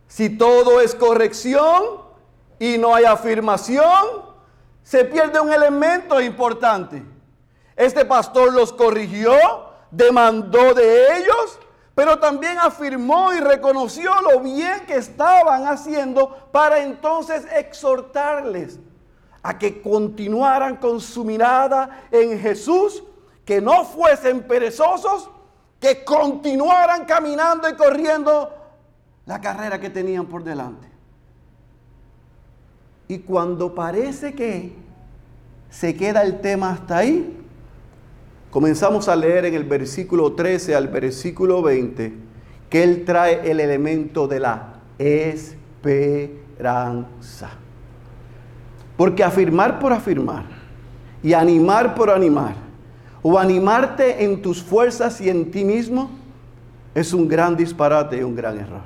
Si 0.08 0.30
todo 0.30 0.82
es 0.82 0.96
corrección 0.96 2.02
y 2.60 2.78
no 2.78 2.96
hay 2.96 3.06
afirmación, 3.06 4.32
se 4.84 5.06
pierde 5.06 5.40
un 5.40 5.52
elemento 5.52 6.20
importante. 6.20 7.04
Este 7.76 8.06
pastor 8.06 8.54
los 8.54 8.74
corrigió, 8.74 9.34
demandó 9.90 10.74
de 10.74 11.18
ellos, 11.18 11.60
pero 11.96 12.20
también 12.20 12.58
afirmó 12.60 13.34
y 13.34 13.40
reconoció 13.40 14.12
lo 14.22 14.40
bien 14.40 14.86
que 14.86 14.96
estaban 14.96 15.68
haciendo 15.68 16.50
para 16.52 16.80
entonces 16.80 17.46
exhortarles 17.56 18.80
a 19.44 19.58
que 19.58 19.82
continuaran 19.82 20.78
con 20.78 21.02
su 21.02 21.26
mirada 21.26 22.06
en 22.12 22.40
Jesús, 22.40 23.04
que 23.44 23.60
no 23.62 23.86
fuesen 23.86 24.44
perezosos, 24.44 25.30
que 25.80 26.04
continuaran 26.04 27.06
caminando 27.06 27.68
y 27.68 27.74
corriendo 27.74 28.54
la 29.26 29.42
carrera 29.42 29.80
que 29.80 29.90
tenían 29.90 30.28
por 30.28 30.44
delante. 30.44 30.88
Y 33.08 33.20
cuando 33.20 33.74
parece 33.74 34.34
que 34.34 34.74
se 35.70 35.96
queda 35.96 36.22
el 36.22 36.40
tema 36.40 36.72
hasta 36.72 36.98
ahí, 36.98 37.38
comenzamos 38.52 39.08
a 39.08 39.16
leer 39.16 39.46
en 39.46 39.56
el 39.56 39.64
versículo 39.64 40.34
13 40.34 40.76
al 40.76 40.88
versículo 40.88 41.62
20 41.62 42.32
que 42.70 42.84
Él 42.84 43.04
trae 43.04 43.52
el 43.52 43.60
elemento 43.60 44.28
de 44.28 44.40
la 44.40 44.76
esperanza. 44.98 46.22
Porque 49.02 49.24
afirmar 49.24 49.80
por 49.80 49.94
afirmar 49.94 50.44
y 51.24 51.34
animar 51.34 51.96
por 51.96 52.12
animar, 52.12 52.54
o 53.24 53.40
animarte 53.40 54.24
en 54.24 54.44
tus 54.44 54.62
fuerzas 54.62 55.20
y 55.20 55.28
en 55.28 55.50
ti 55.50 55.66
mismo, 55.66 56.12
es 56.94 57.12
un 57.12 57.28
gran 57.28 57.58
disparate 57.58 58.18
y 58.18 58.22
un 58.22 58.36
gran 58.36 58.60
error. 58.60 58.84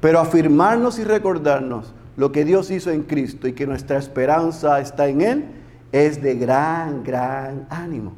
Pero 0.00 0.20
afirmarnos 0.20 0.98
y 0.98 1.04
recordarnos 1.04 1.92
lo 2.16 2.32
que 2.32 2.46
Dios 2.46 2.70
hizo 2.70 2.90
en 2.90 3.02
Cristo 3.02 3.46
y 3.46 3.52
que 3.52 3.66
nuestra 3.66 3.98
esperanza 3.98 4.80
está 4.80 5.06
en 5.06 5.20
Él, 5.20 5.44
es 5.92 6.22
de 6.22 6.36
gran, 6.36 7.04
gran 7.04 7.66
ánimo. 7.68 8.14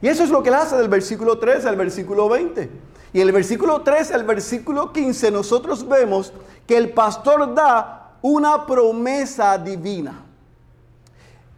Y 0.00 0.08
eso 0.08 0.24
es 0.24 0.30
lo 0.30 0.42
que 0.42 0.48
él 0.48 0.54
hace 0.54 0.74
del 0.74 0.88
versículo 0.88 1.38
13 1.38 1.68
al 1.68 1.76
versículo 1.76 2.30
20. 2.30 2.70
Y 3.12 3.20
en 3.20 3.26
el 3.26 3.34
versículo 3.34 3.82
13 3.82 4.14
al 4.14 4.24
versículo 4.24 4.90
15 4.90 5.32
nosotros 5.32 5.86
vemos 5.86 6.32
que 6.66 6.78
el 6.78 6.94
pastor 6.94 7.54
da 7.54 8.14
una 8.22 8.64
promesa 8.64 9.58
divina. 9.58 10.28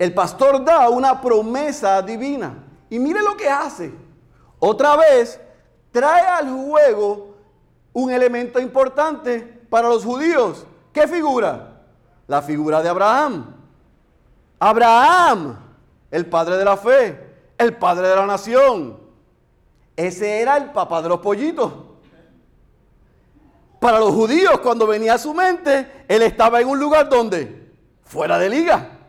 El 0.03 0.13
pastor 0.13 0.65
da 0.65 0.89
una 0.89 1.21
promesa 1.21 2.03
divina. 2.03 2.53
Y 2.91 2.99
mire 2.99 3.23
lo 3.23 3.37
que 3.37 3.49
hace. 3.49 3.95
Otra 4.59 4.97
vez 4.97 5.41
trae 5.93 6.27
al 6.27 6.51
juego 6.51 7.37
un 7.93 8.11
elemento 8.11 8.59
importante 8.59 9.39
para 9.71 9.89
los 9.89 10.05
judíos. 10.05 10.67
¿Qué 10.93 11.07
figura? 11.07 11.85
La 12.27 12.43
figura 12.43 12.83
de 12.83 12.89
Abraham. 12.89 13.55
Abraham, 14.59 15.57
el 16.11 16.27
padre 16.27 16.57
de 16.57 16.65
la 16.65 16.77
fe 16.77 17.33
el 17.59 17.77
padre 17.77 18.09
de 18.09 18.17
la 18.17 18.27
nación. 18.27 18.99
Ese 19.95 20.41
era 20.41 20.57
el 20.57 20.73
papá 20.73 21.01
de 21.01 21.11
los 21.11 21.21
pollitos. 21.21 21.73
Para 23.79 24.01
los 24.01 24.11
judíos, 24.11 24.59
cuando 24.59 24.85
venía 24.89 25.15
a 25.15 25.19
su 25.19 25.33
mente, 25.33 26.05
él 26.09 26.23
estaba 26.23 26.61
en 26.61 26.67
un 26.67 26.81
lugar 26.81 27.09
donde, 27.09 27.71
fuera 28.03 28.37
de 28.37 28.51
liga. 28.51 29.02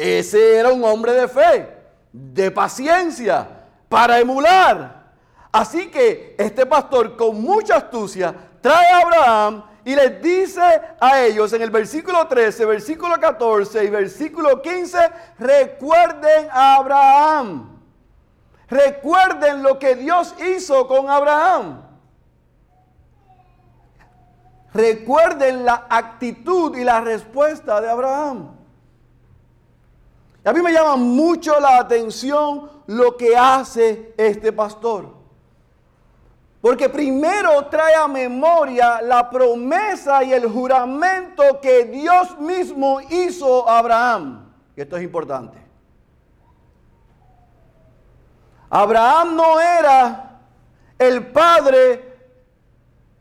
Ese 0.00 0.56
era 0.56 0.70
un 0.70 0.82
hombre 0.82 1.12
de 1.12 1.28
fe, 1.28 1.68
de 2.10 2.50
paciencia, 2.50 3.46
para 3.86 4.18
emular. 4.18 5.12
Así 5.52 5.88
que 5.88 6.34
este 6.38 6.64
pastor 6.64 7.18
con 7.18 7.42
mucha 7.42 7.76
astucia 7.76 8.34
trae 8.62 8.86
a 8.86 8.98
Abraham 9.00 9.64
y 9.84 9.94
les 9.94 10.22
dice 10.22 10.62
a 10.98 11.20
ellos 11.20 11.52
en 11.52 11.60
el 11.60 11.68
versículo 11.68 12.26
13, 12.26 12.64
versículo 12.64 13.20
14 13.20 13.84
y 13.84 13.90
versículo 13.90 14.62
15, 14.62 14.98
recuerden 15.38 16.48
a 16.50 16.76
Abraham. 16.76 17.78
Recuerden 18.68 19.62
lo 19.62 19.78
que 19.78 19.96
Dios 19.96 20.34
hizo 20.56 20.88
con 20.88 21.10
Abraham. 21.10 21.82
Recuerden 24.72 25.66
la 25.66 25.86
actitud 25.90 26.74
y 26.78 26.84
la 26.84 27.02
respuesta 27.02 27.82
de 27.82 27.90
Abraham. 27.90 28.59
A 30.44 30.52
mí 30.52 30.62
me 30.62 30.72
llama 30.72 30.96
mucho 30.96 31.58
la 31.60 31.78
atención 31.78 32.70
lo 32.86 33.16
que 33.16 33.36
hace 33.36 34.14
este 34.16 34.52
pastor. 34.52 35.14
Porque 36.60 36.88
primero 36.88 37.66
trae 37.66 37.94
a 37.94 38.06
memoria 38.06 39.00
la 39.02 39.30
promesa 39.30 40.22
y 40.24 40.32
el 40.32 40.46
juramento 40.46 41.60
que 41.60 41.84
Dios 41.84 42.38
mismo 42.38 43.00
hizo 43.00 43.68
a 43.68 43.78
Abraham. 43.78 44.52
Y 44.76 44.80
esto 44.80 44.96
es 44.96 45.02
importante. 45.02 45.58
Abraham 48.68 49.36
no 49.36 49.60
era 49.60 50.38
el 50.98 51.26
padre 51.32 52.18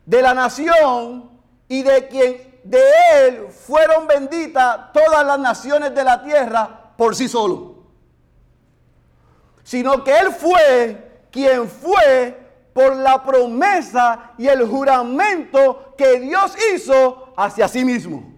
de 0.05 0.21
la 0.21 0.33
nación 0.33 1.31
y 1.67 1.81
de 1.81 2.07
quien 2.07 2.49
de 2.63 2.81
él 3.15 3.47
fueron 3.49 4.05
benditas 4.05 4.91
todas 4.91 5.25
las 5.25 5.39
naciones 5.39 5.95
de 5.95 6.03
la 6.03 6.21
tierra 6.21 6.78
por 6.99 7.15
sí 7.15 7.29
solo. 7.29 7.75
Sino 9.63 10.03
que 10.03 10.11
él 10.11 10.33
fue 10.33 11.21
quien 11.31 11.69
fue 11.69 12.37
por 12.73 12.93
la 12.97 13.23
promesa 13.23 14.33
y 14.37 14.49
el 14.49 14.67
juramento 14.67 15.93
que 15.97 16.19
Dios 16.19 16.53
hizo 16.73 17.33
hacia 17.37 17.69
sí 17.69 17.85
mismo. 17.85 18.33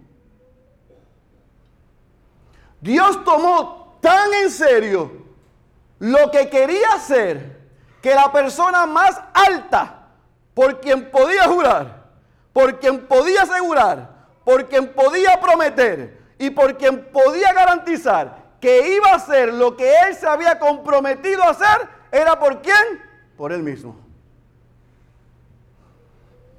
Dios 2.80 3.24
tomó 3.24 3.98
tan 4.00 4.32
en 4.32 4.50
serio 4.50 5.10
lo 5.98 6.30
que 6.30 6.48
quería 6.48 6.92
hacer 6.94 7.60
que 8.00 8.14
la 8.14 8.30
persona 8.30 8.86
más 8.86 9.20
alta 9.34 10.06
por 10.54 10.80
quien 10.80 11.10
podía 11.10 11.48
jurar, 11.48 12.04
por 12.52 12.78
quien 12.78 13.08
podía 13.08 13.42
asegurar, 13.42 14.28
por 14.44 14.68
quien 14.68 14.92
podía 14.94 15.40
prometer 15.40 16.22
y 16.38 16.50
por 16.50 16.78
quien 16.78 17.10
podía 17.10 17.52
garantizar 17.52 18.41
que 18.62 18.94
iba 18.94 19.08
a 19.08 19.16
hacer 19.16 19.52
lo 19.52 19.76
que 19.76 19.92
él 20.06 20.14
se 20.14 20.24
había 20.24 20.56
comprometido 20.56 21.42
a 21.42 21.50
hacer, 21.50 21.88
era 22.12 22.38
por 22.38 22.62
quién? 22.62 23.02
Por 23.36 23.52
él 23.52 23.60
mismo. 23.60 23.96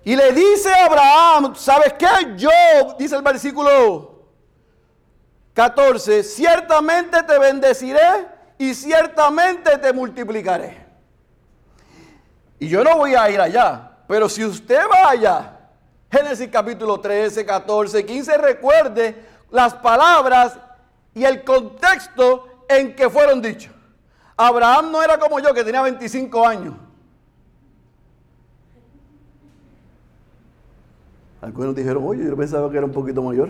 Y 0.04 0.14
le 0.14 0.34
dice 0.34 0.70
a 0.70 0.86
Abraham, 0.86 1.56
¿sabes 1.56 1.94
qué? 1.94 2.36
Yo, 2.36 2.50
dice 3.00 3.16
el 3.16 3.22
versículo 3.22 4.26
14, 5.54 6.24
ciertamente 6.24 7.24
te 7.24 7.40
bendeciré 7.40 8.28
y 8.58 8.74
ciertamente 8.74 9.78
te 9.78 9.94
multiplicaré. 9.94 10.86
Y 12.60 12.68
yo 12.68 12.84
no 12.84 12.98
voy 12.98 13.16
a 13.16 13.30
ir 13.30 13.40
allá, 13.40 13.92
pero 14.10 14.28
si 14.28 14.44
usted 14.44 14.82
va 14.92 15.12
allá, 15.12 15.58
Génesis 16.12 16.50
capítulo 16.52 17.00
13, 17.00 17.46
14, 17.46 18.06
15, 18.06 18.38
recuerde 18.40 19.26
las 19.50 19.74
palabras 19.74 20.60
y 21.16 21.24
el 21.24 21.44
contexto 21.44 22.66
en 22.68 22.96
que 22.96 23.10
fueron 23.10 23.42
dichos. 23.42 23.74
Abraham 24.36 24.92
no 24.92 25.04
era 25.04 25.18
como 25.18 25.40
yo 25.40 25.54
que 25.54 25.64
tenía 25.64 25.82
25 25.82 26.48
años. 26.48 26.74
Algunos 31.42 31.76
dijeron, 31.76 32.04
oye, 32.06 32.24
yo 32.24 32.38
pensaba 32.38 32.72
que 32.72 32.78
era 32.78 32.86
un 32.86 32.94
poquito 32.94 33.22
mayor. 33.22 33.50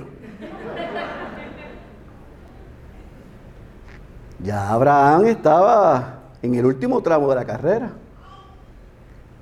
Ya 4.42 4.70
Abraham 4.72 5.26
estaba 5.28 6.22
en 6.42 6.56
el 6.56 6.66
último 6.66 7.02
tramo 7.02 7.30
de 7.30 7.36
la 7.36 7.46
carrera. 7.46 7.92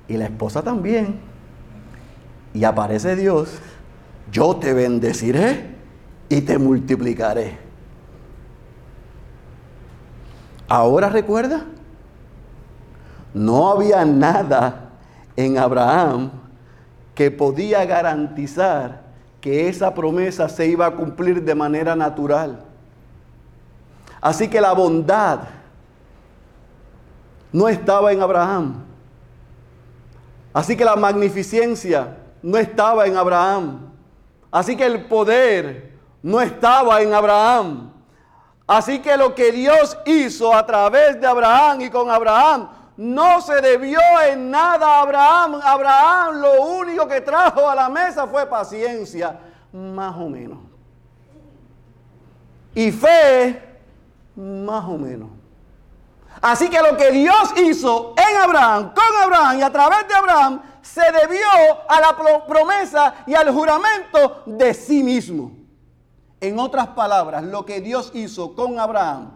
Y 0.06 0.16
la 0.16 0.26
esposa 0.26 0.62
también. 0.62 1.18
Y 2.52 2.62
aparece 2.64 3.16
Dios. 3.16 3.58
Yo 4.30 4.56
te 4.56 4.74
bendeciré 4.74 5.74
y 6.28 6.42
te 6.42 6.58
multiplicaré. 6.58 7.71
Ahora 10.74 11.10
recuerda, 11.10 11.66
no 13.34 13.68
había 13.68 14.06
nada 14.06 14.88
en 15.36 15.58
Abraham 15.58 16.30
que 17.14 17.30
podía 17.30 17.84
garantizar 17.84 19.02
que 19.42 19.68
esa 19.68 19.92
promesa 19.92 20.48
se 20.48 20.66
iba 20.66 20.86
a 20.86 20.92
cumplir 20.92 21.42
de 21.42 21.54
manera 21.54 21.94
natural. 21.94 22.64
Así 24.18 24.48
que 24.48 24.62
la 24.62 24.72
bondad 24.72 25.40
no 27.52 27.68
estaba 27.68 28.10
en 28.10 28.22
Abraham. 28.22 28.82
Así 30.54 30.74
que 30.74 30.86
la 30.86 30.96
magnificencia 30.96 32.16
no 32.42 32.56
estaba 32.56 33.06
en 33.06 33.18
Abraham. 33.18 33.90
Así 34.50 34.74
que 34.74 34.86
el 34.86 35.04
poder 35.04 35.98
no 36.22 36.40
estaba 36.40 37.02
en 37.02 37.12
Abraham. 37.12 37.91
Así 38.72 39.00
que 39.00 39.18
lo 39.18 39.34
que 39.34 39.52
Dios 39.52 39.98
hizo 40.06 40.54
a 40.54 40.64
través 40.64 41.20
de 41.20 41.26
Abraham 41.26 41.82
y 41.82 41.90
con 41.90 42.10
Abraham 42.10 42.70
no 42.96 43.42
se 43.42 43.60
debió 43.60 44.00
en 44.26 44.50
nada 44.50 44.96
a 44.96 45.02
Abraham. 45.02 45.60
Abraham 45.62 46.40
lo 46.40 46.62
único 46.62 47.06
que 47.06 47.20
trajo 47.20 47.68
a 47.68 47.74
la 47.74 47.90
mesa 47.90 48.26
fue 48.26 48.46
paciencia, 48.46 49.38
más 49.74 50.16
o 50.16 50.26
menos. 50.30 50.56
Y 52.74 52.90
fe 52.90 53.62
más 54.36 54.84
o 54.86 54.96
menos. 54.96 55.28
Así 56.40 56.70
que 56.70 56.80
lo 56.80 56.96
que 56.96 57.10
Dios 57.10 57.52
hizo 57.58 58.14
en 58.16 58.36
Abraham, 58.38 58.94
con 58.94 59.22
Abraham 59.22 59.58
y 59.58 59.62
a 59.62 59.70
través 59.70 60.08
de 60.08 60.14
Abraham, 60.14 60.62
se 60.80 61.02
debió 61.12 61.46
a 61.86 62.00
la 62.00 62.16
promesa 62.46 63.16
y 63.26 63.34
al 63.34 63.52
juramento 63.52 64.44
de 64.46 64.72
sí 64.72 65.02
mismo. 65.02 65.61
En 66.42 66.58
otras 66.58 66.88
palabras, 66.88 67.44
lo 67.44 67.64
que 67.64 67.80
Dios 67.80 68.10
hizo 68.14 68.56
con 68.56 68.80
Abraham 68.80 69.30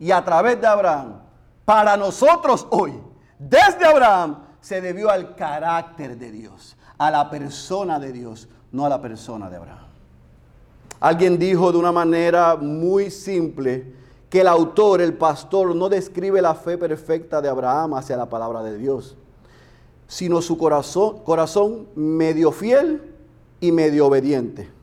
y 0.00 0.10
a 0.10 0.24
través 0.24 0.58
de 0.58 0.66
Abraham, 0.66 1.20
para 1.66 1.98
nosotros 1.98 2.66
hoy, 2.70 2.94
desde 3.38 3.84
Abraham, 3.84 4.38
se 4.62 4.80
debió 4.80 5.10
al 5.10 5.36
carácter 5.36 6.16
de 6.16 6.32
Dios, 6.32 6.74
a 6.96 7.10
la 7.10 7.28
persona 7.28 8.00
de 8.00 8.10
Dios, 8.10 8.48
no 8.72 8.86
a 8.86 8.88
la 8.88 9.02
persona 9.02 9.50
de 9.50 9.56
Abraham. 9.56 9.86
Alguien 10.98 11.38
dijo 11.38 11.70
de 11.72 11.78
una 11.78 11.92
manera 11.92 12.56
muy 12.56 13.10
simple, 13.10 13.92
que 14.30 14.40
el 14.40 14.48
autor, 14.48 15.02
el 15.02 15.12
pastor, 15.12 15.76
no 15.76 15.90
describe 15.90 16.40
la 16.40 16.54
fe 16.54 16.78
perfecta 16.78 17.42
de 17.42 17.50
Abraham 17.50 17.94
hacia 17.94 18.16
la 18.16 18.30
palabra 18.30 18.62
de 18.62 18.78
Dios. 18.78 19.14
sino 20.08 20.40
su 20.40 20.56
corazón, 20.56 21.88
medio 21.96 22.50
fiel 22.50 23.02
y 23.60 23.72
medio 23.72 24.06
obediente. 24.06 24.75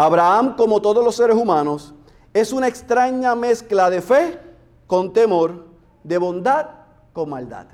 Abraham, 0.00 0.56
como 0.56 0.80
todos 0.80 1.04
los 1.04 1.14
seres 1.14 1.36
humanos, 1.36 1.92
es 2.32 2.52
una 2.52 2.68
extraña 2.68 3.34
mezcla 3.34 3.90
de 3.90 4.00
fe 4.00 4.40
con 4.86 5.12
temor, 5.12 5.66
de 6.02 6.16
bondad 6.16 6.68
con 7.12 7.28
maldad. 7.28 7.66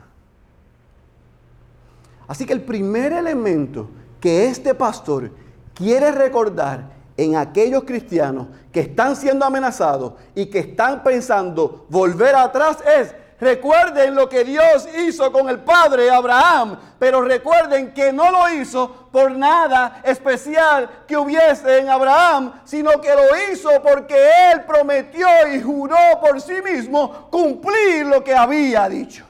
Así 2.27 2.45
que 2.45 2.53
el 2.53 2.63
primer 2.63 3.13
elemento 3.13 3.89
que 4.21 4.49
este 4.49 4.75
pastor 4.75 5.31
quiere 5.73 6.11
recordar 6.11 6.97
en 7.17 7.37
aquellos 7.37 7.85
cristianos 7.85 8.49
que 8.73 8.81
están 8.81 9.15
siendo 9.15 9.45
amenazados 9.45 10.15
y 10.35 10.47
que 10.47 10.59
están 10.59 11.05
pensando 11.05 11.87
volver 11.89 12.35
atrás 12.35 12.79
es 12.99 13.15
Recuerden 13.39 14.15
lo 14.15 14.29
que 14.29 14.45
Dios 14.45 14.89
hizo 14.99 15.31
con 15.31 15.49
el 15.51 15.61
padre 15.61 16.11
Abraham, 16.11 16.79
pero 16.99 17.21
recuerden 17.21 17.93
que 17.93 18.11
no 18.11 18.31
lo 18.31 18.49
hizo 18.55 19.06
por 19.17 19.35
nada 19.35 20.03
especial 20.05 21.05
que 21.09 21.17
hubiese 21.17 21.79
en 21.79 21.89
Abraham, 21.89 22.61
sino 22.67 23.01
que 23.01 23.09
lo 23.15 23.23
hizo 23.51 23.71
porque 23.83 24.15
él 24.53 24.65
prometió 24.67 25.27
y 25.55 25.63
juró 25.63 25.97
por 26.21 26.39
sí 26.39 26.61
mismo 26.61 27.31
cumplir 27.31 28.05
lo 28.05 28.23
que 28.23 28.35
había 28.35 28.87
dicho. 28.91 29.25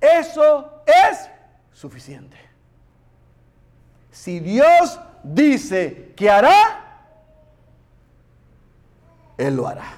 Eso 0.00 0.82
es 0.86 1.28
suficiente. 1.72 2.36
Si 4.12 4.38
Dios 4.38 5.00
dice 5.24 6.12
que 6.14 6.30
hará, 6.30 7.00
Él 9.36 9.56
lo 9.56 9.66
hará. 9.66 9.96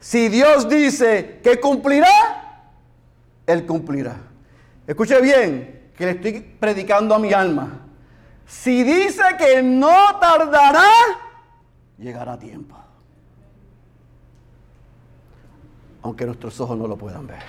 Si 0.00 0.28
Dios 0.28 0.68
dice 0.68 1.38
que 1.40 1.60
cumplirá, 1.60 2.72
Él 3.46 3.64
cumplirá. 3.64 4.16
Escuche 4.88 5.20
bien, 5.20 5.79
que 6.00 6.06
le 6.06 6.12
estoy 6.12 6.40
predicando 6.40 7.14
a 7.14 7.18
mi 7.18 7.30
alma. 7.30 7.68
Si 8.46 8.82
dice 8.84 9.22
que 9.38 9.62
no 9.62 10.18
tardará, 10.18 10.88
llegará 11.98 12.32
a 12.32 12.38
tiempo. 12.38 12.74
Aunque 16.00 16.24
nuestros 16.24 16.58
ojos 16.58 16.78
no 16.78 16.86
lo 16.88 16.96
puedan 16.96 17.26
ver. 17.26 17.42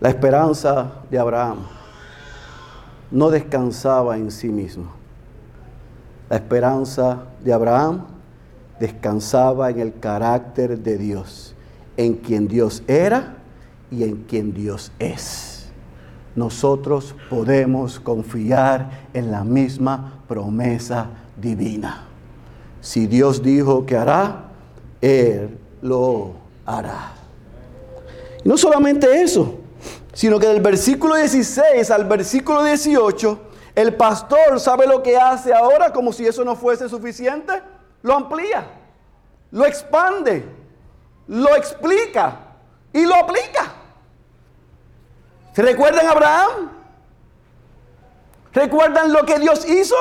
La 0.00 0.08
esperanza 0.08 0.92
de 1.10 1.18
Abraham 1.18 1.58
no 3.10 3.28
descansaba 3.28 4.16
en 4.16 4.30
sí 4.30 4.48
mismo. 4.48 4.92
La 6.30 6.36
esperanza 6.36 7.18
de 7.44 7.52
Abraham 7.52 8.17
descansaba 8.78 9.70
en 9.70 9.80
el 9.80 9.98
carácter 9.98 10.78
de 10.78 10.98
Dios, 10.98 11.54
en 11.96 12.14
quien 12.14 12.48
Dios 12.48 12.82
era 12.86 13.36
y 13.90 14.04
en 14.04 14.24
quien 14.24 14.52
Dios 14.52 14.92
es. 14.98 15.66
Nosotros 16.34 17.14
podemos 17.28 17.98
confiar 17.98 19.08
en 19.12 19.30
la 19.32 19.44
misma 19.44 20.22
promesa 20.28 21.08
divina. 21.36 22.04
Si 22.80 23.06
Dios 23.06 23.42
dijo 23.42 23.84
que 23.84 23.96
hará, 23.96 24.50
Él 25.00 25.58
lo 25.82 26.34
hará. 26.64 27.12
Y 28.44 28.48
no 28.48 28.56
solamente 28.56 29.22
eso, 29.22 29.58
sino 30.12 30.38
que 30.38 30.46
del 30.46 30.60
versículo 30.60 31.16
16 31.16 31.90
al 31.90 32.04
versículo 32.04 32.62
18 32.62 33.40
el 33.74 33.94
pastor 33.94 34.58
sabe 34.58 34.88
lo 34.88 35.04
que 35.04 35.16
hace 35.16 35.54
ahora 35.54 35.92
como 35.92 36.12
si 36.12 36.26
eso 36.26 36.44
no 36.44 36.56
fuese 36.56 36.88
suficiente. 36.88 37.52
Lo 38.02 38.14
amplía, 38.14 38.66
lo 39.50 39.66
expande, 39.66 40.44
lo 41.26 41.54
explica 41.56 42.36
y 42.92 43.04
lo 43.04 43.14
aplica. 43.14 43.72
¿Se 45.52 45.62
recuerdan 45.62 46.06
a 46.06 46.10
Abraham? 46.12 46.70
¿Recuerdan 48.52 49.12
lo 49.12 49.24
que 49.24 49.38
Dios 49.38 49.68
hizo? 49.68 49.96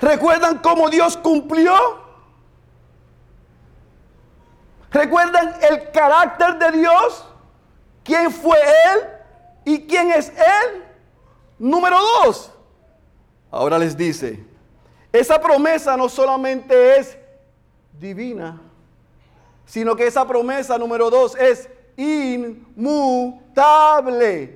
¿Recuerdan 0.00 0.58
cómo 0.58 0.88
Dios 0.88 1.16
cumplió? 1.16 1.74
¿Recuerdan 4.90 5.54
el 5.62 5.90
carácter 5.92 6.58
de 6.58 6.78
Dios? 6.78 7.24
¿Quién 8.02 8.30
fue 8.30 8.58
Él 8.58 9.08
y 9.64 9.86
quién 9.86 10.10
es 10.10 10.30
Él? 10.30 10.84
Número 11.58 11.98
dos, 12.24 12.50
ahora 13.50 13.78
les 13.78 13.96
dice, 13.96 14.44
esa 15.12 15.40
promesa 15.40 15.96
no 15.96 16.08
solamente 16.08 16.98
es 16.98 17.18
divina, 17.98 18.60
sino 19.64 19.96
que 19.96 20.06
esa 20.06 20.26
promesa 20.26 20.78
número 20.78 21.10
dos 21.10 21.36
es 21.36 21.68
inmutable. 21.96 23.24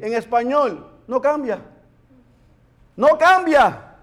En 0.01 0.15
español, 0.15 0.91
no 1.07 1.21
cambia. 1.21 1.61
No 2.97 3.19
cambia. 3.19 3.97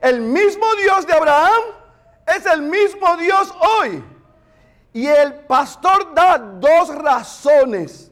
El 0.00 0.20
mismo 0.20 0.66
Dios 0.76 1.06
de 1.06 1.12
Abraham 1.14 1.62
es 2.26 2.46
el 2.46 2.62
mismo 2.62 3.16
Dios 3.16 3.52
hoy. 3.80 4.04
Y 4.92 5.06
el 5.06 5.34
pastor 5.34 6.14
da 6.14 6.38
dos 6.38 6.94
razones 6.94 8.10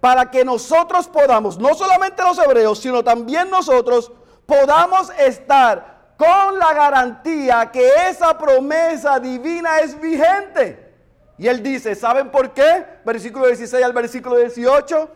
para 0.00 0.30
que 0.30 0.44
nosotros 0.44 1.08
podamos, 1.08 1.58
no 1.58 1.74
solamente 1.74 2.22
los 2.22 2.38
hebreos, 2.38 2.78
sino 2.78 3.02
también 3.02 3.50
nosotros, 3.50 4.12
podamos 4.46 5.10
estar 5.18 5.97
con 6.18 6.58
la 6.58 6.74
garantía 6.74 7.70
que 7.72 7.88
esa 8.10 8.36
promesa 8.36 9.20
divina 9.20 9.78
es 9.78 9.98
vigente. 9.98 10.92
Y 11.38 11.46
él 11.46 11.62
dice, 11.62 11.94
¿saben 11.94 12.30
por 12.30 12.50
qué? 12.50 12.84
Versículo 13.04 13.46
16 13.46 13.84
al 13.84 13.92
versículo 13.92 14.36
18. 14.36 15.08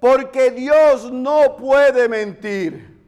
Porque 0.00 0.50
Dios 0.50 1.12
no 1.12 1.54
puede 1.56 2.08
mentir. 2.08 2.98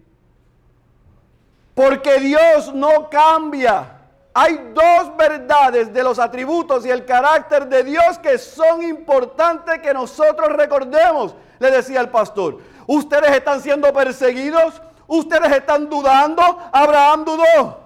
Porque 1.74 2.20
Dios 2.20 2.72
no 2.72 3.11
cambia. 3.11 3.98
Hay 4.33 4.70
dos 4.72 5.16
verdades 5.16 5.92
de 5.92 6.05
los 6.05 6.20
atributos 6.20 6.87
y 6.87 6.90
el 6.90 7.05
carácter 7.05 7.66
de 7.66 7.83
Dios 7.83 8.20
que 8.22 8.38
son 8.38 8.83
importantes 8.85 9.81
que 9.81 9.92
nosotros 9.92 10.48
recordemos, 10.52 11.35
le 11.59 11.70
decía 11.72 12.00
el 12.00 12.09
pastor. 12.09 12.59
Ustedes 12.87 13.33
están 13.33 13.61
siendo 13.61 13.92
perseguidos, 13.92 14.81
ustedes 15.07 15.53
están 15.53 15.88
dudando, 15.88 16.43
Abraham 16.73 17.25
dudó. 17.25 17.83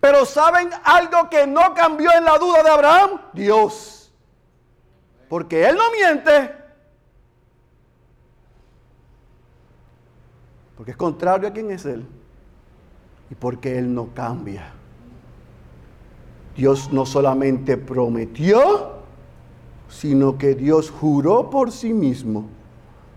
Pero 0.00 0.24
¿saben 0.24 0.70
algo 0.82 1.28
que 1.28 1.46
no 1.46 1.74
cambió 1.74 2.10
en 2.16 2.24
la 2.24 2.38
duda 2.38 2.62
de 2.62 2.70
Abraham? 2.70 3.20
Dios. 3.32 4.12
Porque 5.28 5.68
Él 5.68 5.76
no 5.76 5.90
miente. 5.92 6.54
Porque 10.76 10.92
es 10.92 10.96
contrario 10.96 11.48
a 11.48 11.52
quién 11.52 11.70
es 11.70 11.84
Él 11.84 12.06
y 13.30 13.34
porque 13.34 13.78
Él 13.78 13.94
no 13.94 14.08
cambia. 14.14 14.72
Dios 16.56 16.90
no 16.92 17.04
solamente 17.04 17.76
prometió, 17.76 19.00
sino 19.88 20.38
que 20.38 20.54
Dios 20.54 20.90
juró 20.90 21.50
por 21.50 21.70
sí 21.70 21.92
mismo 21.92 22.48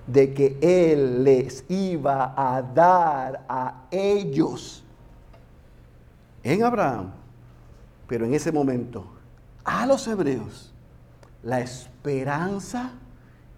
de 0.07 0.33
que 0.33 0.57
Él 0.61 1.23
les 1.23 1.63
iba 1.69 2.33
a 2.35 2.61
dar 2.61 3.45
a 3.47 3.85
ellos 3.89 4.83
en 6.43 6.63
Abraham, 6.63 7.11
pero 8.07 8.25
en 8.25 8.33
ese 8.33 8.51
momento 8.51 9.05
a 9.63 9.85
los 9.85 10.07
hebreos 10.07 10.73
la 11.41 11.59
esperanza, 11.59 12.91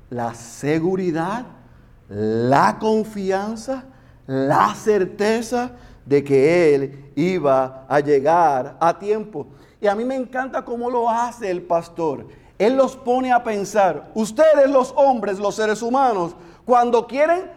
la 0.09 0.33
seguridad, 0.33 1.45
la 2.09 2.77
confianza, 2.79 3.85
la 4.27 4.73
certeza 4.75 5.71
de 6.05 6.23
que 6.23 6.75
Él 6.75 7.11
iba 7.15 7.85
a 7.87 7.99
llegar 7.99 8.77
a 8.79 8.97
tiempo. 8.97 9.47
Y 9.79 9.87
a 9.87 9.95
mí 9.95 10.03
me 10.03 10.15
encanta 10.15 10.63
cómo 10.63 10.89
lo 10.89 11.09
hace 11.09 11.49
el 11.49 11.61
pastor. 11.61 12.27
Él 12.57 12.77
los 12.77 12.95
pone 12.95 13.33
a 13.33 13.43
pensar, 13.43 14.11
ustedes 14.13 14.69
los 14.69 14.93
hombres, 14.95 15.39
los 15.39 15.55
seres 15.55 15.81
humanos, 15.81 16.35
cuando 16.63 17.05
quieren 17.05 17.51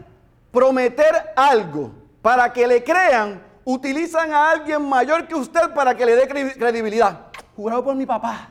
prometer 0.50 1.32
algo 1.36 1.92
para 2.20 2.52
que 2.52 2.66
le 2.66 2.82
crean, 2.82 3.40
utilizan 3.64 4.32
a 4.32 4.50
alguien 4.50 4.82
mayor 4.88 5.28
que 5.28 5.34
usted 5.34 5.72
para 5.72 5.96
que 5.96 6.04
le 6.04 6.16
dé 6.16 6.26
credibilidad. 6.26 7.26
Jurado 7.54 7.84
por 7.84 7.94
mi 7.94 8.06
papá. 8.06 8.50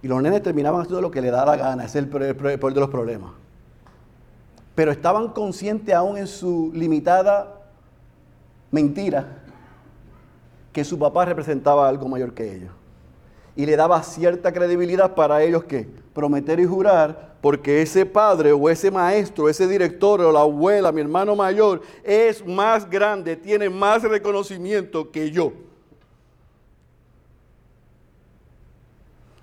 Y 0.00 0.08
los 0.08 0.22
nenes 0.22 0.42
terminaban 0.42 0.82
haciendo 0.82 1.00
lo 1.00 1.10
que 1.10 1.22
le 1.22 1.30
da 1.30 1.46
la 1.46 1.56
gana, 1.56 1.84
es 1.84 1.94
el 1.96 2.08
peor 2.08 2.74
de 2.74 2.80
los 2.80 2.90
problemas. 2.90 3.43
Pero 4.74 4.90
estaban 4.90 5.28
conscientes 5.28 5.94
aún 5.94 6.18
en 6.18 6.26
su 6.26 6.70
limitada 6.74 7.60
mentira 8.70 9.42
que 10.72 10.84
su 10.84 10.98
papá 10.98 11.24
representaba 11.24 11.88
algo 11.88 12.08
mayor 12.08 12.34
que 12.34 12.56
ellos. 12.56 12.72
Y 13.54 13.66
le 13.66 13.76
daba 13.76 14.02
cierta 14.02 14.52
credibilidad 14.52 15.14
para 15.14 15.42
ellos 15.42 15.64
que 15.64 15.88
prometer 16.12 16.58
y 16.58 16.66
jurar 16.66 17.34
porque 17.40 17.82
ese 17.82 18.06
padre 18.06 18.52
o 18.52 18.70
ese 18.70 18.90
maestro, 18.90 19.48
ese 19.48 19.68
director 19.68 20.20
o 20.22 20.32
la 20.32 20.40
abuela, 20.40 20.90
mi 20.90 21.02
hermano 21.02 21.36
mayor, 21.36 21.82
es 22.02 22.44
más 22.44 22.88
grande, 22.88 23.36
tiene 23.36 23.68
más 23.68 24.02
reconocimiento 24.02 25.10
que 25.10 25.30
yo. 25.30 25.52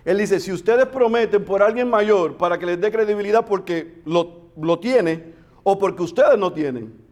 Él 0.03 0.17
dice, 0.17 0.39
si 0.39 0.51
ustedes 0.51 0.87
prometen 0.87 1.45
por 1.45 1.61
alguien 1.61 1.89
mayor 1.89 2.37
para 2.37 2.57
que 2.57 2.65
les 2.65 2.81
dé 2.81 2.91
credibilidad 2.91 3.45
porque 3.45 4.01
lo, 4.05 4.50
lo 4.55 4.79
tiene 4.79 5.33
o 5.63 5.77
porque 5.77 6.03
ustedes 6.03 6.37
no 6.37 6.51
tienen, 6.51 7.05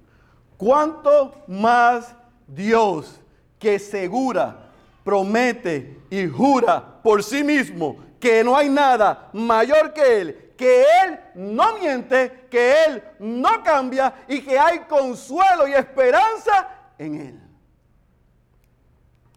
¿cuánto 0.57 1.43
más 1.47 2.15
Dios 2.47 3.19
que 3.57 3.77
segura, 3.77 4.71
promete 5.03 5.99
y 6.09 6.27
jura 6.27 7.01
por 7.03 7.23
sí 7.23 7.43
mismo 7.43 7.97
que 8.19 8.43
no 8.43 8.55
hay 8.55 8.69
nada 8.69 9.29
mayor 9.33 9.93
que 9.93 10.21
Él, 10.21 10.53
que 10.57 10.81
Él 10.81 11.19
no 11.35 11.77
miente, 11.77 12.47
que 12.49 12.85
Él 12.85 13.03
no 13.19 13.63
cambia 13.63 14.13
y 14.27 14.41
que 14.41 14.57
hay 14.57 14.79
consuelo 14.79 15.67
y 15.67 15.73
esperanza 15.73 16.67
en 16.97 17.15
Él? 17.15 17.39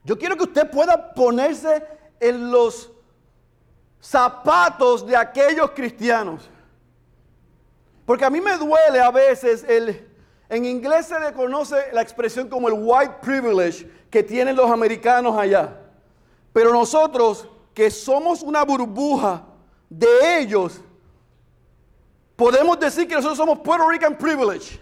Yo 0.05 0.19
quiero 0.19 0.37
que 0.37 0.45
usted 0.45 0.69
pueda 0.69 1.15
ponerse 1.15 1.85
en 2.19 2.51
los 2.51 2.91
zapatos 4.01 5.07
de 5.07 5.17
aquellos 5.17 5.71
cristianos. 5.71 6.51
Porque 8.05 8.25
a 8.25 8.31
mí 8.31 8.41
me 8.41 8.57
duele 8.57 9.01
a 9.01 9.11
veces 9.11 9.65
el... 9.69 10.09
En 10.49 10.67
inglés 10.67 11.07
se 11.07 11.19
le 11.19 11.33
conoce 11.33 11.77
la 11.93 12.03
expresión 12.03 12.49
como 12.49 12.69
el 12.69 12.75
white 12.77 13.17
privilege 13.23 13.91
que 14.11 14.23
tienen 14.23 14.55
los 14.55 14.71
americanos 14.71 15.39
allá. 15.39 15.81
Pero 16.53 16.73
nosotros, 16.73 17.49
que 17.73 17.91
somos 17.91 18.43
una 18.43 18.63
burbuja 18.63 19.47
de 19.89 20.41
ellos, 20.41 20.83
podemos 22.37 22.79
decir 22.79 23.09
que 23.09 23.15
nosotros 23.15 23.39
somos 23.39 23.61
Puerto 23.61 23.89
Rican 23.89 24.19
privilege. 24.19 24.79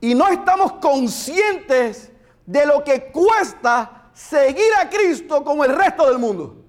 Y 0.00 0.14
no 0.14 0.28
estamos 0.28 0.74
conscientes 0.74 2.12
de 2.44 2.64
lo 2.64 2.84
que 2.84 3.10
cuesta 3.10 4.10
seguir 4.12 4.72
a 4.80 4.88
Cristo 4.88 5.42
como 5.42 5.64
el 5.64 5.74
resto 5.74 6.06
del 6.06 6.18
mundo. 6.18 6.65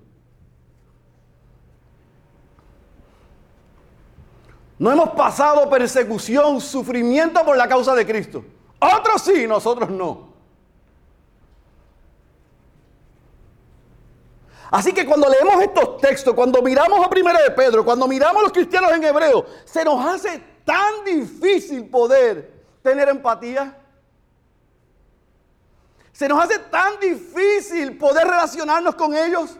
No 4.79 4.91
hemos 4.91 5.09
pasado 5.11 5.69
persecución, 5.69 6.61
sufrimiento 6.61 7.43
por 7.43 7.57
la 7.57 7.67
causa 7.67 7.95
de 7.95 8.05
Cristo. 8.05 8.45
Otros 8.79 9.23
sí, 9.23 9.47
nosotros 9.47 9.89
no. 9.89 10.27
Así 14.69 14.91
que 14.91 15.05
cuando 15.05 15.29
leemos 15.29 15.61
estos 15.63 15.97
textos, 15.97 16.33
cuando 16.33 16.61
miramos 16.61 17.05
a 17.05 17.09
Primera 17.09 17.41
de 17.41 17.51
Pedro, 17.51 17.85
cuando 17.85 18.07
miramos 18.07 18.37
a 18.37 18.43
los 18.43 18.51
cristianos 18.51 18.91
en 18.91 19.03
hebreo, 19.03 19.45
se 19.65 19.83
nos 19.83 20.05
hace 20.05 20.43
tan 20.65 21.03
difícil 21.05 21.89
poder 21.89 22.51
tener 22.83 23.07
empatía. 23.07 23.77
Se 26.11 26.27
nos 26.27 26.43
hace 26.43 26.59
tan 26.59 26.99
difícil 26.99 27.97
poder 27.97 28.27
relacionarnos 28.27 28.95
con 28.95 29.15
ellos. 29.15 29.57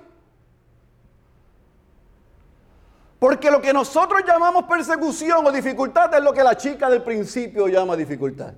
Porque 3.20 3.50
lo 3.50 3.60
que 3.62 3.74
nosotros 3.74 4.22
llamamos 4.28 4.66
persecución 4.66 5.46
o 5.46 5.52
dificultad 5.52 6.14
es 6.14 6.24
lo 6.24 6.34
que 6.34 6.44
la 6.44 6.56
chica 6.56 6.90
del 6.90 7.02
principio 7.02 7.68
llama 7.68 7.96
dificultad. 7.96 8.54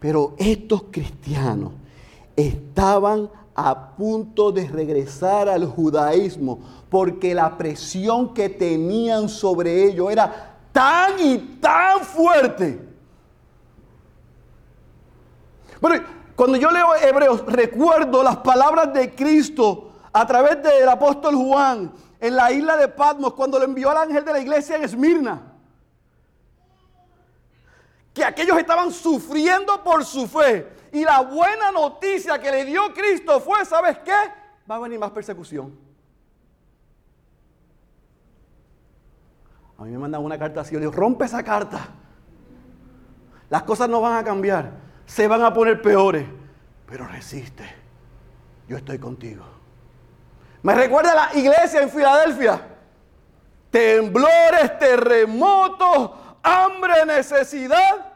Pero 0.00 0.34
estos 0.38 0.84
cristianos 0.90 1.72
estaban 2.36 3.30
a 3.54 3.96
punto 3.96 4.52
de 4.52 4.68
regresar 4.68 5.48
al 5.48 5.66
judaísmo 5.66 6.60
porque 6.88 7.34
la 7.34 7.56
presión 7.58 8.32
que 8.32 8.48
tenían 8.48 9.28
sobre 9.28 9.86
ellos 9.86 10.10
era 10.10 10.56
tan 10.72 11.18
y 11.18 11.38
tan 11.60 12.00
fuerte. 12.00 12.80
Bueno, 15.80 16.04
cuando 16.38 16.56
yo 16.56 16.70
leo 16.70 16.94
Hebreos, 16.94 17.44
recuerdo 17.46 18.22
las 18.22 18.36
palabras 18.36 18.92
de 18.94 19.12
Cristo 19.12 19.90
a 20.12 20.24
través 20.24 20.62
del 20.62 20.88
apóstol 20.88 21.34
Juan 21.34 21.92
en 22.20 22.36
la 22.36 22.52
isla 22.52 22.76
de 22.76 22.86
Patmos 22.86 23.34
cuando 23.34 23.58
le 23.58 23.64
envió 23.64 23.90
al 23.90 23.96
ángel 23.96 24.24
de 24.24 24.32
la 24.32 24.38
iglesia 24.38 24.76
en 24.76 24.84
Esmirna. 24.84 25.42
Que 28.14 28.24
aquellos 28.24 28.56
estaban 28.56 28.92
sufriendo 28.92 29.82
por 29.82 30.04
su 30.04 30.28
fe. 30.28 30.68
Y 30.92 31.02
la 31.02 31.22
buena 31.22 31.72
noticia 31.72 32.38
que 32.38 32.52
le 32.52 32.66
dio 32.66 32.94
Cristo 32.94 33.40
fue, 33.40 33.64
¿sabes 33.64 33.98
qué? 34.04 34.14
Va 34.70 34.76
a 34.76 34.78
venir 34.78 35.00
más 35.00 35.10
persecución. 35.10 35.76
A 39.76 39.82
mí 39.82 39.90
me 39.90 39.98
mandan 39.98 40.24
una 40.24 40.38
carta 40.38 40.60
así, 40.60 40.72
yo 40.72 40.78
digo, 40.78 40.92
rompe 40.92 41.24
esa 41.24 41.42
carta. 41.42 41.88
Las 43.50 43.64
cosas 43.64 43.88
no 43.88 44.00
van 44.00 44.18
a 44.18 44.22
cambiar, 44.22 44.86
se 45.08 45.26
van 45.26 45.42
a 45.42 45.52
poner 45.52 45.80
peores, 45.80 46.26
pero 46.86 47.08
resiste. 47.08 47.64
Yo 48.68 48.76
estoy 48.76 48.98
contigo. 48.98 49.42
Me 50.62 50.74
recuerda 50.74 51.14
la 51.14 51.34
iglesia 51.34 51.80
en 51.80 51.88
Filadelfia. 51.88 52.60
Temblores, 53.70 54.78
terremotos, 54.78 56.10
hambre, 56.42 57.06
necesidad. 57.06 58.12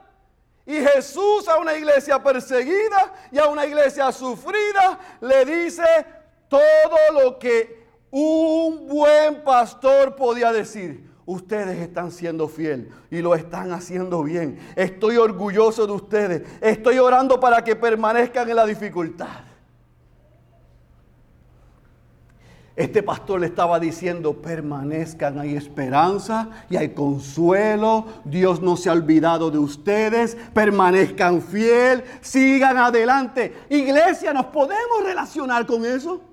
Y 0.67 0.75
Jesús 0.75 1.49
a 1.49 1.57
una 1.57 1.75
iglesia 1.75 2.23
perseguida 2.23 3.15
y 3.33 3.39
a 3.39 3.47
una 3.47 3.65
iglesia 3.65 4.13
sufrida 4.13 4.99
le 5.23 5.45
dice 5.47 5.85
todo 6.49 6.99
lo 7.15 7.39
que 7.39 7.87
un 8.11 8.87
buen 8.87 9.43
pastor 9.43 10.15
podía 10.15 10.53
decir. 10.53 11.11
Ustedes 11.25 11.79
están 11.79 12.11
siendo 12.11 12.49
fiel 12.49 12.91
y 13.11 13.21
lo 13.21 13.35
están 13.35 13.73
haciendo 13.73 14.25
bien. 14.25 14.59
Estoy 14.75 15.17
orgulloso 15.17 15.87
de 15.87 15.93
ustedes. 15.93 16.43
Estoy 16.61 16.99
orando 16.99 17.39
para 17.39 17.63
que 17.63 17.77
permanezcan 17.77 18.49
en 18.51 18.57
la 18.57 18.67
dificultad. 18.67 19.53
Este 22.75 23.03
pastor 23.03 23.41
le 23.41 23.47
estaba 23.47 23.79
diciendo, 23.79 24.41
permanezcan, 24.41 25.39
hay 25.39 25.55
esperanza 25.55 26.49
y 26.71 26.77
hay 26.77 26.89
consuelo. 26.89 28.07
Dios 28.25 28.63
no 28.63 28.77
se 28.77 28.89
ha 28.89 28.93
olvidado 28.93 29.51
de 29.51 29.59
ustedes. 29.59 30.37
Permanezcan 30.55 31.43
fiel, 31.43 32.03
sigan 32.23 32.79
adelante. 32.79 33.55
Iglesia, 33.69 34.33
¿nos 34.33 34.47
podemos 34.47 35.05
relacionar 35.05 35.67
con 35.67 35.85
eso? 35.85 36.32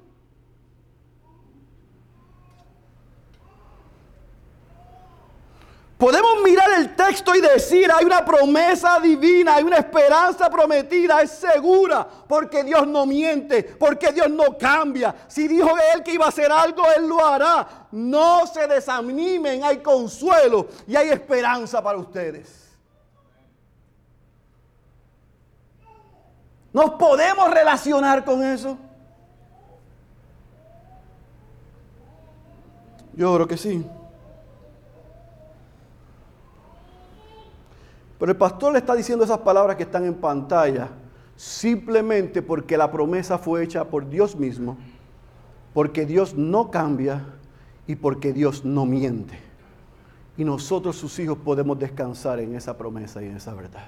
Podemos 5.99 6.41
mirar 6.45 6.69
el 6.77 6.95
texto 6.95 7.35
y 7.35 7.41
decir, 7.41 7.91
hay 7.91 8.05
una 8.05 8.23
promesa 8.23 9.01
divina, 9.01 9.55
hay 9.55 9.65
una 9.65 9.75
esperanza 9.75 10.49
prometida, 10.49 11.21
es 11.21 11.31
segura, 11.31 12.07
porque 12.25 12.63
Dios 12.63 12.88
no 12.88 13.05
miente, 13.05 13.63
porque 13.63 14.13
Dios 14.13 14.29
no 14.29 14.57
cambia. 14.57 15.13
Si 15.27 15.45
dijo 15.45 15.67
Él 15.93 16.01
que 16.01 16.13
iba 16.13 16.23
a 16.23 16.29
hacer 16.29 16.53
algo, 16.53 16.83
Él 16.95 17.05
lo 17.05 17.25
hará. 17.25 17.88
No 17.91 18.47
se 18.47 18.65
desanimen, 18.65 19.62
hay 19.62 19.79
consuelo 19.79 20.69
y 20.88 20.95
hay 20.95 21.09
esperanza 21.09 21.83
para 21.83 21.97
ustedes. 21.97 22.69
¿Nos 26.71 26.91
podemos 26.91 27.51
relacionar 27.51 28.23
con 28.23 28.41
eso? 28.41 28.77
Yo 33.12 33.35
creo 33.35 33.47
que 33.49 33.57
sí. 33.57 33.85
Pero 38.19 38.34
el 38.34 38.38
pastor 38.38 38.73
le 38.73 38.79
está 38.79 38.95
diciendo 38.95 39.23
esas 39.23 39.39
palabras 39.39 39.77
que 39.77 39.84
están 39.84 40.05
en 40.05 40.15
pantalla 40.15 40.89
simplemente 41.38 42.41
porque 42.41 42.77
la 42.77 42.91
promesa 42.91 43.38
fue 43.38 43.63
hecha 43.63 43.86
por 43.86 44.10
Dios 44.10 44.36
mismo, 44.36 44.77
porque 45.73 46.05
Dios 46.05 46.36
no 46.36 46.69
cambia 46.69 47.23
y 47.88 47.95
porque 47.95 48.34
Dios 48.34 48.65
no 48.65 48.86
miente. 48.86 49.39
Y 50.36 50.43
nosotros 50.43 50.97
sus 50.97 51.17
hijos 51.19 51.38
podemos 51.38 51.79
descansar 51.79 52.41
en 52.41 52.55
esa 52.55 52.77
promesa 52.77 53.23
y 53.23 53.27
en 53.27 53.38
esa 53.38 53.53
verdad. 53.53 53.88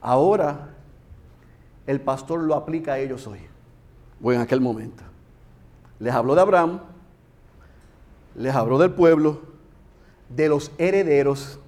Ahora 0.00 0.70
el 1.86 2.00
pastor 2.00 2.40
lo 2.40 2.56
aplica 2.56 2.94
a 2.94 2.98
ellos 2.98 3.28
hoy, 3.28 3.40
o 4.20 4.32
en 4.32 4.40
aquel 4.40 4.60
momento. 4.60 5.04
Les 6.00 6.12
habló 6.12 6.34
de 6.34 6.40
Abraham, 6.40 6.80
les 8.34 8.52
habló 8.52 8.78
del 8.78 8.90
pueblo, 8.90 9.40
de 10.28 10.48
los 10.48 10.72
herederos 10.78 11.60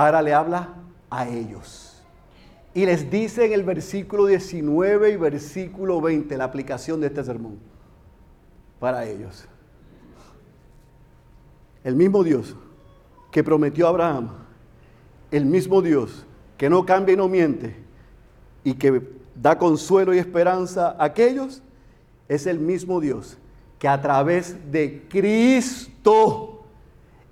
Ahora 0.00 0.22
le 0.22 0.32
habla 0.32 0.70
a 1.10 1.28
ellos. 1.28 2.02
Y 2.72 2.86
les 2.86 3.10
dice 3.10 3.44
en 3.44 3.52
el 3.52 3.64
versículo 3.64 4.24
19 4.24 5.10
y 5.10 5.16
versículo 5.18 6.00
20 6.00 6.38
la 6.38 6.44
aplicación 6.44 7.02
de 7.02 7.08
este 7.08 7.22
sermón 7.22 7.58
para 8.78 9.04
ellos. 9.04 9.44
El 11.84 11.96
mismo 11.96 12.24
Dios 12.24 12.56
que 13.30 13.44
prometió 13.44 13.84
a 13.84 13.90
Abraham, 13.90 14.30
el 15.30 15.44
mismo 15.44 15.82
Dios 15.82 16.24
que 16.56 16.70
no 16.70 16.86
cambia 16.86 17.12
y 17.12 17.18
no 17.18 17.28
miente, 17.28 17.76
y 18.64 18.72
que 18.72 19.06
da 19.34 19.58
consuelo 19.58 20.14
y 20.14 20.18
esperanza 20.18 20.96
a 20.98 21.04
aquellos, 21.04 21.60
es 22.26 22.46
el 22.46 22.58
mismo 22.58 23.00
Dios 23.00 23.36
que 23.78 23.86
a 23.86 24.00
través 24.00 24.72
de 24.72 25.06
Cristo, 25.10 26.64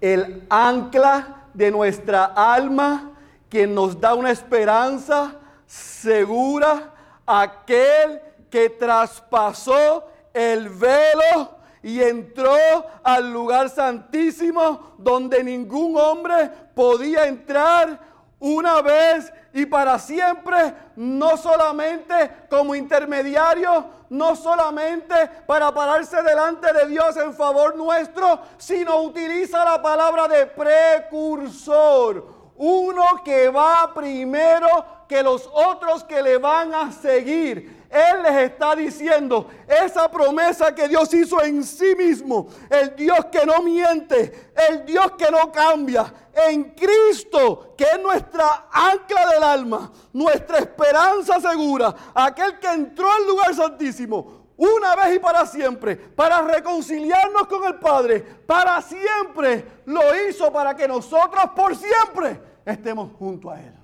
el 0.02 0.44
ancla 0.50 1.37
de 1.58 1.72
nuestra 1.72 2.24
alma, 2.24 3.10
quien 3.48 3.74
nos 3.74 4.00
da 4.00 4.14
una 4.14 4.30
esperanza 4.30 5.34
segura, 5.66 6.94
aquel 7.26 8.20
que 8.48 8.70
traspasó 8.70 10.04
el 10.32 10.68
velo 10.68 11.58
y 11.82 12.00
entró 12.00 12.54
al 13.02 13.32
lugar 13.32 13.68
santísimo 13.70 14.94
donde 14.98 15.42
ningún 15.42 15.96
hombre 15.96 16.48
podía 16.76 17.26
entrar 17.26 18.00
una 18.40 18.82
vez 18.82 19.32
y 19.52 19.66
para 19.66 19.98
siempre, 19.98 20.74
no 20.96 21.36
solamente 21.36 22.30
como 22.48 22.74
intermediario, 22.74 23.86
no 24.10 24.36
solamente 24.36 25.14
para 25.46 25.72
pararse 25.72 26.22
delante 26.22 26.72
de 26.72 26.86
Dios 26.86 27.16
en 27.16 27.34
favor 27.34 27.76
nuestro, 27.76 28.40
sino 28.56 29.02
utiliza 29.02 29.64
la 29.64 29.82
palabra 29.82 30.28
de 30.28 30.46
precursor, 30.46 32.26
uno 32.56 33.04
que 33.24 33.48
va 33.48 33.92
primero 33.94 34.84
que 35.08 35.22
los 35.22 35.48
otros 35.52 36.04
que 36.04 36.22
le 36.22 36.38
van 36.38 36.74
a 36.74 36.92
seguir. 36.92 37.77
Él 37.90 38.22
les 38.22 38.50
está 38.50 38.76
diciendo 38.76 39.48
esa 39.66 40.10
promesa 40.10 40.74
que 40.74 40.88
Dios 40.88 41.12
hizo 41.14 41.42
en 41.42 41.64
sí 41.64 41.94
mismo, 41.96 42.48
el 42.68 42.94
Dios 42.94 43.26
que 43.32 43.46
no 43.46 43.62
miente, 43.62 44.50
el 44.68 44.84
Dios 44.84 45.12
que 45.12 45.30
no 45.30 45.50
cambia, 45.50 46.12
en 46.48 46.74
Cristo, 46.74 47.74
que 47.76 47.84
es 47.84 48.00
nuestra 48.00 48.68
ancla 48.70 49.30
del 49.30 49.42
alma, 49.42 49.90
nuestra 50.12 50.58
esperanza 50.58 51.40
segura, 51.40 51.94
aquel 52.14 52.58
que 52.58 52.68
entró 52.68 53.10
al 53.10 53.26
lugar 53.26 53.54
santísimo 53.54 54.38
una 54.58 54.96
vez 54.96 55.14
y 55.14 55.18
para 55.20 55.46
siempre, 55.46 55.96
para 55.96 56.42
reconciliarnos 56.42 57.46
con 57.46 57.64
el 57.64 57.76
Padre, 57.76 58.20
para 58.20 58.82
siempre 58.82 59.82
lo 59.86 60.02
hizo 60.28 60.52
para 60.52 60.74
que 60.74 60.88
nosotros 60.88 61.44
por 61.54 61.76
siempre 61.76 62.40
estemos 62.66 63.12
junto 63.16 63.50
a 63.50 63.60
Él. 63.60 63.77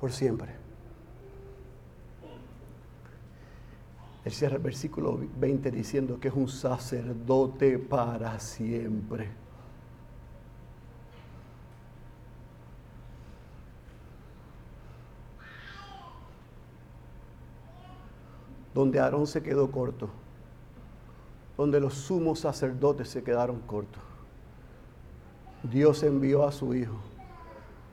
Por 0.00 0.12
siempre. 0.12 0.54
Él 4.24 4.32
cierra 4.32 4.56
el 4.56 4.62
versículo 4.62 5.18
20 5.38 5.70
diciendo 5.70 6.20
que 6.20 6.28
es 6.28 6.34
un 6.34 6.48
sacerdote 6.48 7.78
para 7.78 8.38
siempre. 8.40 9.30
Donde 18.74 19.00
Aarón 19.00 19.26
se 19.26 19.42
quedó 19.42 19.70
corto, 19.70 20.10
donde 21.56 21.80
los 21.80 21.94
sumos 21.94 22.40
sacerdotes 22.40 23.08
se 23.08 23.24
quedaron 23.24 23.60
cortos, 23.60 24.02
Dios 25.62 26.02
envió 26.02 26.46
a 26.46 26.52
su 26.52 26.74
Hijo 26.74 26.98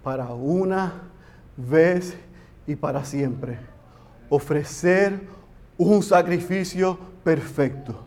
para 0.04 0.34
una 0.34 1.15
vez 1.58 2.16
y 2.68 2.76
para 2.76 3.04
siempre. 3.06 3.60
Ofrecer 4.30 5.22
un 5.78 6.02
sacrificio 6.04 6.98
perfecto. 7.24 8.06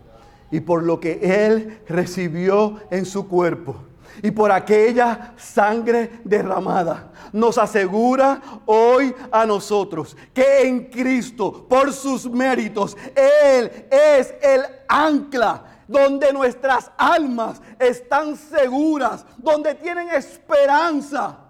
Y 0.51 0.61
por 0.61 0.83
lo 0.83 0.99
que 0.99 1.21
Él 1.23 1.81
recibió 1.87 2.81
en 2.91 3.05
su 3.05 3.29
cuerpo 3.29 3.77
y 4.23 4.31
por 4.31 4.51
aquella 4.51 5.35
sangre 5.37 6.21
derramada, 6.25 7.13
nos 7.33 7.59
asegura 7.59 8.41
hoy 8.67 9.15
a 9.31 9.45
nosotros 9.45 10.17
que 10.33 10.63
en 10.63 10.87
Cristo, 10.87 11.67
por 11.69 11.93
sus 11.93 12.29
méritos, 12.29 12.97
Él 13.15 13.87
es 13.91 14.35
el 14.43 14.63
ancla 14.89 15.65
donde 15.87 16.33
nuestras 16.33 16.91
almas 16.97 17.61
están 17.79 18.37
seguras, 18.37 19.25
donde 19.39 19.75
tienen 19.75 20.09
esperanza 20.11 21.48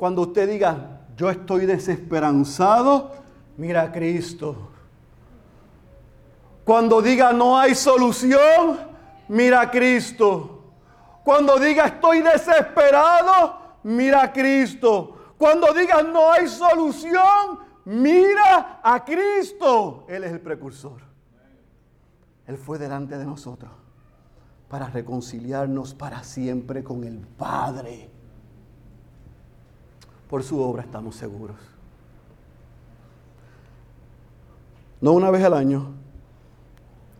Cuando 0.00 0.22
usted 0.22 0.48
diga, 0.48 1.02
yo 1.14 1.28
estoy 1.28 1.66
desesperanzado, 1.66 3.12
mira 3.58 3.82
a 3.82 3.92
Cristo. 3.92 4.70
Cuando 6.64 7.02
diga, 7.02 7.34
no 7.34 7.58
hay 7.58 7.74
solución, 7.74 8.78
mira 9.28 9.60
a 9.60 9.70
Cristo. 9.70 10.72
Cuando 11.22 11.58
diga, 11.58 11.84
estoy 11.84 12.22
desesperado, 12.22 13.58
mira 13.82 14.22
a 14.22 14.32
Cristo. 14.32 15.34
Cuando 15.36 15.70
diga, 15.74 16.02
no 16.02 16.32
hay 16.32 16.48
solución, 16.48 17.58
mira 17.84 18.80
a 18.82 19.04
Cristo. 19.04 20.06
Él 20.08 20.24
es 20.24 20.32
el 20.32 20.40
precursor. 20.40 21.02
Él 22.46 22.56
fue 22.56 22.78
delante 22.78 23.18
de 23.18 23.26
nosotros 23.26 23.70
para 24.66 24.86
reconciliarnos 24.86 25.92
para 25.92 26.24
siempre 26.24 26.82
con 26.82 27.04
el 27.04 27.18
Padre 27.18 28.19
por 30.30 30.44
su 30.44 30.60
obra 30.60 30.82
estamos 30.82 31.16
seguros. 31.16 31.56
No 35.00 35.12
una 35.12 35.28
vez 35.30 35.42
al 35.42 35.54
año, 35.54 35.88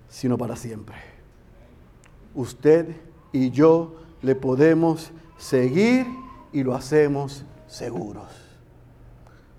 sino 0.09 0.39
para 0.39 0.55
siempre. 0.55 0.95
Usted 2.37 2.97
y 3.33 3.51
yo 3.51 3.97
le 4.23 4.37
podemos 4.37 5.11
seguir 5.39 6.07
y 6.53 6.63
lo 6.63 6.75
hacemos 6.77 7.45
seguros. 7.67 8.29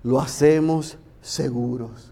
Lo 0.02 0.18
hacemos 0.18 0.96
seguros 1.20 2.10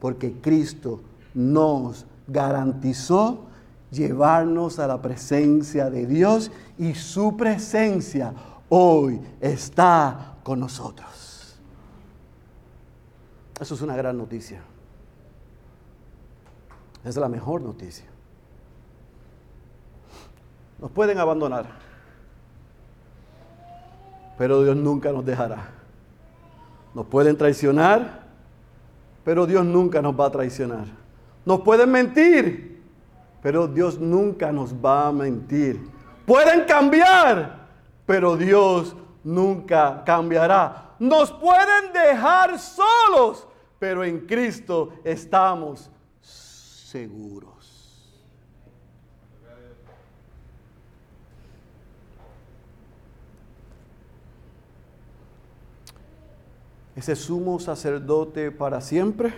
porque 0.00 0.34
Cristo 0.34 1.00
nos 1.32 2.04
garantizó 2.28 3.46
llevarnos 3.90 4.78
a 4.78 4.86
la 4.86 5.00
presencia 5.00 5.88
de 5.88 6.06
Dios 6.06 6.50
y 6.76 6.94
su 6.94 7.38
presencia 7.38 8.34
hoy 8.68 9.18
está 9.40 10.33
con 10.44 10.60
nosotros. 10.60 11.58
Eso 13.60 13.74
es 13.74 13.80
una 13.82 13.96
gran 13.96 14.16
noticia. 14.16 14.62
Es 17.04 17.16
la 17.16 17.28
mejor 17.28 17.62
noticia. 17.62 18.06
Nos 20.78 20.90
pueden 20.90 21.18
abandonar, 21.18 21.66
pero 24.36 24.62
Dios 24.62 24.76
nunca 24.76 25.12
nos 25.12 25.24
dejará. 25.24 25.70
Nos 26.94 27.06
pueden 27.06 27.36
traicionar, 27.36 28.24
pero 29.24 29.46
Dios 29.46 29.64
nunca 29.64 30.02
nos 30.02 30.18
va 30.18 30.26
a 30.26 30.30
traicionar. 30.30 30.86
Nos 31.46 31.60
pueden 31.60 31.90
mentir, 31.90 32.82
pero 33.42 33.66
Dios 33.66 33.98
nunca 33.98 34.52
nos 34.52 34.74
va 34.74 35.08
a 35.08 35.12
mentir. 35.12 35.88
Pueden 36.26 36.64
cambiar, 36.64 37.66
pero 38.06 38.36
Dios 38.36 38.94
nunca 39.24 40.02
cambiará. 40.04 40.94
Nos 40.98 41.32
pueden 41.32 41.92
dejar 41.92 42.58
solos, 42.58 43.48
pero 43.78 44.04
en 44.04 44.26
Cristo 44.26 44.92
estamos 45.02 45.90
seguros. 46.20 47.52
Ese 56.94 57.16
sumo 57.16 57.58
sacerdote 57.58 58.52
para 58.52 58.80
siempre 58.80 59.34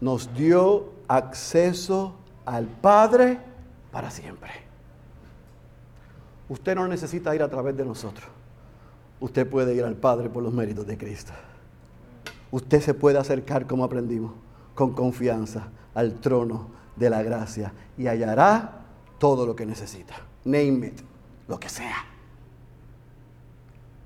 nos 0.00 0.34
dio 0.34 0.92
acceso 1.06 2.16
al 2.44 2.66
Padre 2.66 3.38
para 3.92 4.10
siempre. 4.10 4.50
Usted 6.48 6.74
no 6.74 6.88
necesita 6.88 7.36
ir 7.36 7.42
a 7.42 7.48
través 7.48 7.76
de 7.76 7.84
nosotros 7.84 8.28
usted 9.20 9.48
puede 9.48 9.74
ir 9.74 9.84
al 9.84 9.96
Padre 9.96 10.30
por 10.30 10.42
los 10.42 10.52
méritos 10.52 10.86
de 10.86 10.96
Cristo. 10.96 11.32
Usted 12.50 12.80
se 12.80 12.94
puede 12.94 13.18
acercar, 13.18 13.66
como 13.66 13.84
aprendimos, 13.84 14.32
con 14.74 14.92
confianza 14.92 15.68
al 15.94 16.14
trono 16.14 16.68
de 16.96 17.10
la 17.10 17.22
gracia 17.22 17.72
y 17.96 18.06
hallará 18.06 18.84
todo 19.18 19.46
lo 19.46 19.54
que 19.54 19.66
necesita. 19.66 20.14
Name 20.44 20.88
it, 20.88 21.00
lo 21.46 21.58
que 21.58 21.68
sea. 21.68 22.04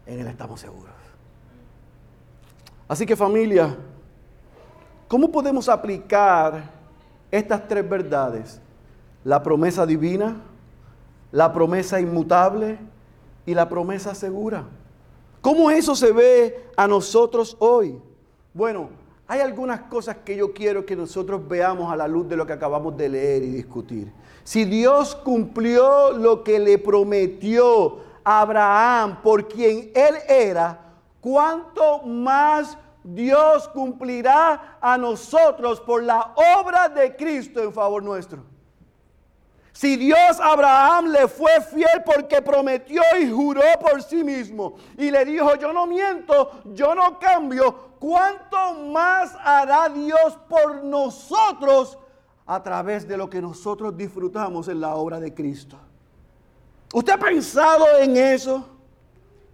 En 0.06 0.20
Él 0.20 0.26
estamos 0.26 0.60
seguros. 0.60 0.92
Así 2.88 3.06
que 3.06 3.16
familia, 3.16 3.76
¿cómo 5.08 5.30
podemos 5.30 5.68
aplicar 5.68 6.70
estas 7.30 7.66
tres 7.68 7.88
verdades? 7.88 8.60
La 9.24 9.42
promesa 9.42 9.86
divina, 9.86 10.36
la 11.30 11.52
promesa 11.52 12.00
inmutable 12.00 12.78
y 13.46 13.54
la 13.54 13.68
promesa 13.68 14.14
segura. 14.14 14.64
¿Cómo 15.42 15.72
eso 15.72 15.96
se 15.96 16.12
ve 16.12 16.70
a 16.76 16.86
nosotros 16.86 17.56
hoy? 17.58 18.00
Bueno, 18.54 18.90
hay 19.26 19.40
algunas 19.40 19.80
cosas 19.82 20.18
que 20.24 20.36
yo 20.36 20.54
quiero 20.54 20.86
que 20.86 20.94
nosotros 20.94 21.46
veamos 21.48 21.92
a 21.92 21.96
la 21.96 22.06
luz 22.06 22.28
de 22.28 22.36
lo 22.36 22.46
que 22.46 22.52
acabamos 22.52 22.96
de 22.96 23.08
leer 23.08 23.42
y 23.42 23.50
discutir. 23.50 24.12
Si 24.44 24.64
Dios 24.64 25.16
cumplió 25.16 26.12
lo 26.12 26.44
que 26.44 26.60
le 26.60 26.78
prometió 26.78 27.98
a 28.22 28.42
Abraham 28.42 29.20
por 29.20 29.48
quien 29.48 29.90
él 29.96 30.14
era, 30.28 30.78
¿cuánto 31.20 32.02
más 32.04 32.78
Dios 33.02 33.66
cumplirá 33.66 34.78
a 34.80 34.96
nosotros 34.96 35.80
por 35.80 36.04
la 36.04 36.34
obra 36.60 36.88
de 36.88 37.16
Cristo 37.16 37.60
en 37.60 37.72
favor 37.72 38.00
nuestro? 38.00 38.51
Si 39.82 39.96
Dios 39.96 40.38
a 40.38 40.52
Abraham 40.52 41.06
le 41.08 41.26
fue 41.26 41.60
fiel 41.60 42.04
porque 42.06 42.40
prometió 42.40 43.02
y 43.20 43.28
juró 43.28 43.62
por 43.80 44.00
sí 44.00 44.22
mismo 44.22 44.76
y 44.96 45.10
le 45.10 45.24
dijo, 45.24 45.56
yo 45.56 45.72
no 45.72 45.88
miento, 45.88 46.52
yo 46.66 46.94
no 46.94 47.18
cambio, 47.18 47.96
¿cuánto 47.98 48.74
más 48.92 49.34
hará 49.42 49.88
Dios 49.88 50.38
por 50.48 50.84
nosotros 50.84 51.98
a 52.46 52.62
través 52.62 53.08
de 53.08 53.16
lo 53.16 53.28
que 53.28 53.42
nosotros 53.42 53.96
disfrutamos 53.96 54.68
en 54.68 54.80
la 54.80 54.94
obra 54.94 55.18
de 55.18 55.34
Cristo? 55.34 55.76
¿Usted 56.94 57.14
ha 57.14 57.18
pensado 57.18 57.84
en 57.98 58.16
eso? 58.16 58.64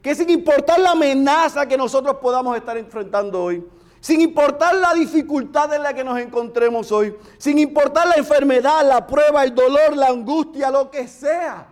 Que 0.03 0.15
sin 0.15 0.29
importar 0.29 0.79
la 0.79 0.91
amenaza 0.91 1.67
que 1.67 1.79
nosotros 1.79 2.19
podamos 2.21 2.55
estar 2.55 2.77
enfrentando 2.77 3.45
hoy, 3.45 3.67
sin 4.01 4.21
importar 4.21 4.75
la 4.77 4.95
dificultad 4.95 5.73
en 5.75 5.83
la 5.83 5.93
que 5.93 6.05
nos 6.05 6.19
encontremos 6.19 6.93
hoy, 6.93 7.17
sin 7.39 7.59
importar 7.59 8.07
la 8.07 8.15
enfermedad, 8.15 8.87
la 8.87 9.07
prueba, 9.07 9.45
el 9.45 9.55
dolor, 9.55 9.97
la 9.97 10.09
angustia, 10.09 10.71
lo 10.71 10.91
que 10.91 11.09
sea. 11.09 11.67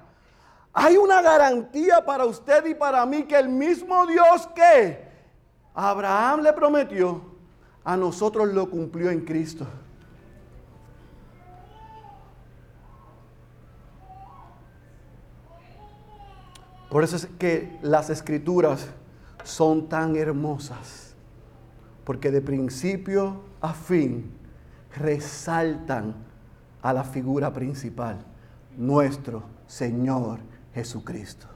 Hay 0.72 0.97
una 0.97 1.22
garantía 1.22 2.05
para 2.05 2.27
usted 2.27 2.66
y 2.66 2.74
para 2.74 3.07
mí 3.07 3.22
que 3.24 3.37
el 3.37 3.49
mismo 3.49 4.07
Dios 4.07 4.49
que 4.55 5.07
Abraham 5.74 6.41
le 6.41 6.53
prometió, 6.53 7.22
a 7.85 7.97
nosotros 7.97 8.49
lo 8.49 8.68
cumplió 8.68 9.11
en 9.11 9.20
Cristo. 9.24 9.66
Por 16.91 17.05
eso 17.05 17.16
es 17.16 17.27
que 17.39 17.79
las 17.83 18.11
escrituras 18.11 18.87
son 19.45 19.89
tan 19.89 20.16
hermosas 20.16 21.06
porque 22.07 22.31
de 22.31 22.41
principio 22.41 23.41
a 23.61 23.75
fin 23.75 24.31
resaltan 24.97 26.15
a 26.81 26.93
la 26.93 27.03
figura 27.03 27.53
principal, 27.53 28.19
nuestro 28.79 29.43
Señor 29.67 30.39
Jesucristo. 30.73 31.49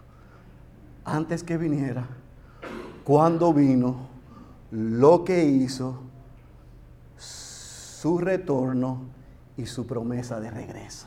Antes 1.04 1.44
que 1.44 1.56
viniera, 1.56 2.04
cuando 3.04 3.54
vino, 3.54 4.08
lo 4.72 5.24
que 5.24 5.44
hizo, 5.44 6.00
su 7.16 8.18
retorno 8.18 9.02
y 9.56 9.66
su 9.66 9.86
promesa 9.86 10.40
de 10.40 10.50
regreso. 10.50 11.06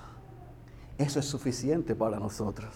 Eso 0.97 1.19
es 1.19 1.25
suficiente 1.25 1.95
para 1.95 2.17
nosotros. 2.17 2.73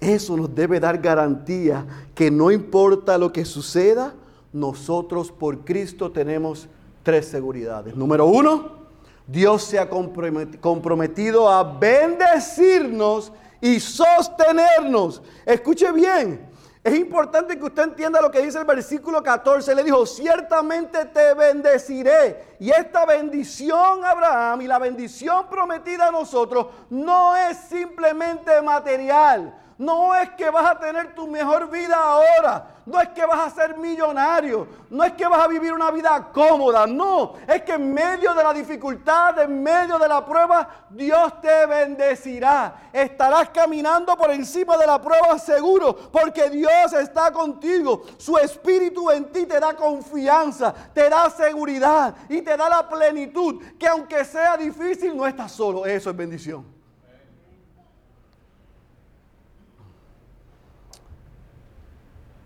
Eso 0.00 0.38
nos 0.38 0.54
debe 0.54 0.80
dar 0.80 1.02
garantía 1.02 1.86
que 2.14 2.30
no 2.30 2.50
importa 2.50 3.18
lo 3.18 3.30
que 3.30 3.44
suceda, 3.44 4.14
nosotros 4.52 5.30
por 5.30 5.64
Cristo 5.64 6.10
tenemos 6.10 6.68
tres 7.02 7.26
seguridades. 7.26 7.94
Número 7.94 8.26
uno, 8.26 8.80
Dios 9.26 9.62
se 9.64 9.78
ha 9.78 9.88
comprometido 9.88 11.48
a 11.48 11.62
bendecirnos 11.62 13.32
y 13.60 13.78
sostenernos. 13.78 15.22
Escuche 15.46 15.92
bien, 15.92 16.50
es 16.82 16.94
importante 16.94 17.58
que 17.58 17.64
usted 17.64 17.82
entienda 17.82 18.22
lo 18.22 18.30
que 18.30 18.40
dice 18.40 18.58
el 18.58 18.64
versículo 18.64 19.22
14. 19.22 19.74
Le 19.74 19.84
dijo, 19.84 20.06
ciertamente 20.06 21.04
te 21.06 21.34
bendeciré. 21.34 22.56
Y 22.58 22.70
esta 22.70 23.04
bendición, 23.04 24.02
Abraham, 24.02 24.62
y 24.62 24.66
la 24.66 24.78
bendición 24.78 25.46
prometida 25.50 26.08
a 26.08 26.10
nosotros, 26.10 26.68
no 26.88 27.36
es 27.36 27.58
simplemente 27.58 28.62
material. 28.62 29.54
No 29.80 30.14
es 30.14 30.28
que 30.36 30.50
vas 30.50 30.72
a 30.72 30.78
tener 30.78 31.14
tu 31.14 31.26
mejor 31.26 31.70
vida 31.70 31.96
ahora. 31.96 32.66
No 32.84 33.00
es 33.00 33.08
que 33.08 33.24
vas 33.24 33.46
a 33.46 33.50
ser 33.50 33.78
millonario. 33.78 34.68
No 34.90 35.02
es 35.02 35.14
que 35.14 35.26
vas 35.26 35.42
a 35.42 35.48
vivir 35.48 35.72
una 35.72 35.90
vida 35.90 36.28
cómoda. 36.34 36.86
No, 36.86 37.32
es 37.48 37.62
que 37.62 37.72
en 37.72 37.94
medio 37.94 38.34
de 38.34 38.42
la 38.42 38.52
dificultad, 38.52 39.38
en 39.38 39.62
medio 39.62 39.98
de 39.98 40.06
la 40.06 40.22
prueba, 40.22 40.68
Dios 40.90 41.40
te 41.40 41.64
bendecirá. 41.64 42.90
Estarás 42.92 43.48
caminando 43.48 44.14
por 44.18 44.30
encima 44.32 44.76
de 44.76 44.86
la 44.86 45.00
prueba 45.00 45.38
seguro 45.38 45.96
porque 46.12 46.50
Dios 46.50 46.92
está 46.92 47.32
contigo. 47.32 48.02
Su 48.18 48.36
espíritu 48.36 49.10
en 49.10 49.32
ti 49.32 49.46
te 49.46 49.58
da 49.58 49.74
confianza, 49.74 50.74
te 50.92 51.08
da 51.08 51.30
seguridad 51.30 52.14
y 52.28 52.42
te 52.42 52.54
da 52.54 52.68
la 52.68 52.86
plenitud 52.86 53.62
que 53.78 53.88
aunque 53.88 54.26
sea 54.26 54.58
difícil, 54.58 55.16
no 55.16 55.26
estás 55.26 55.52
solo. 55.52 55.86
Eso 55.86 56.10
es 56.10 56.16
bendición. 56.16 56.79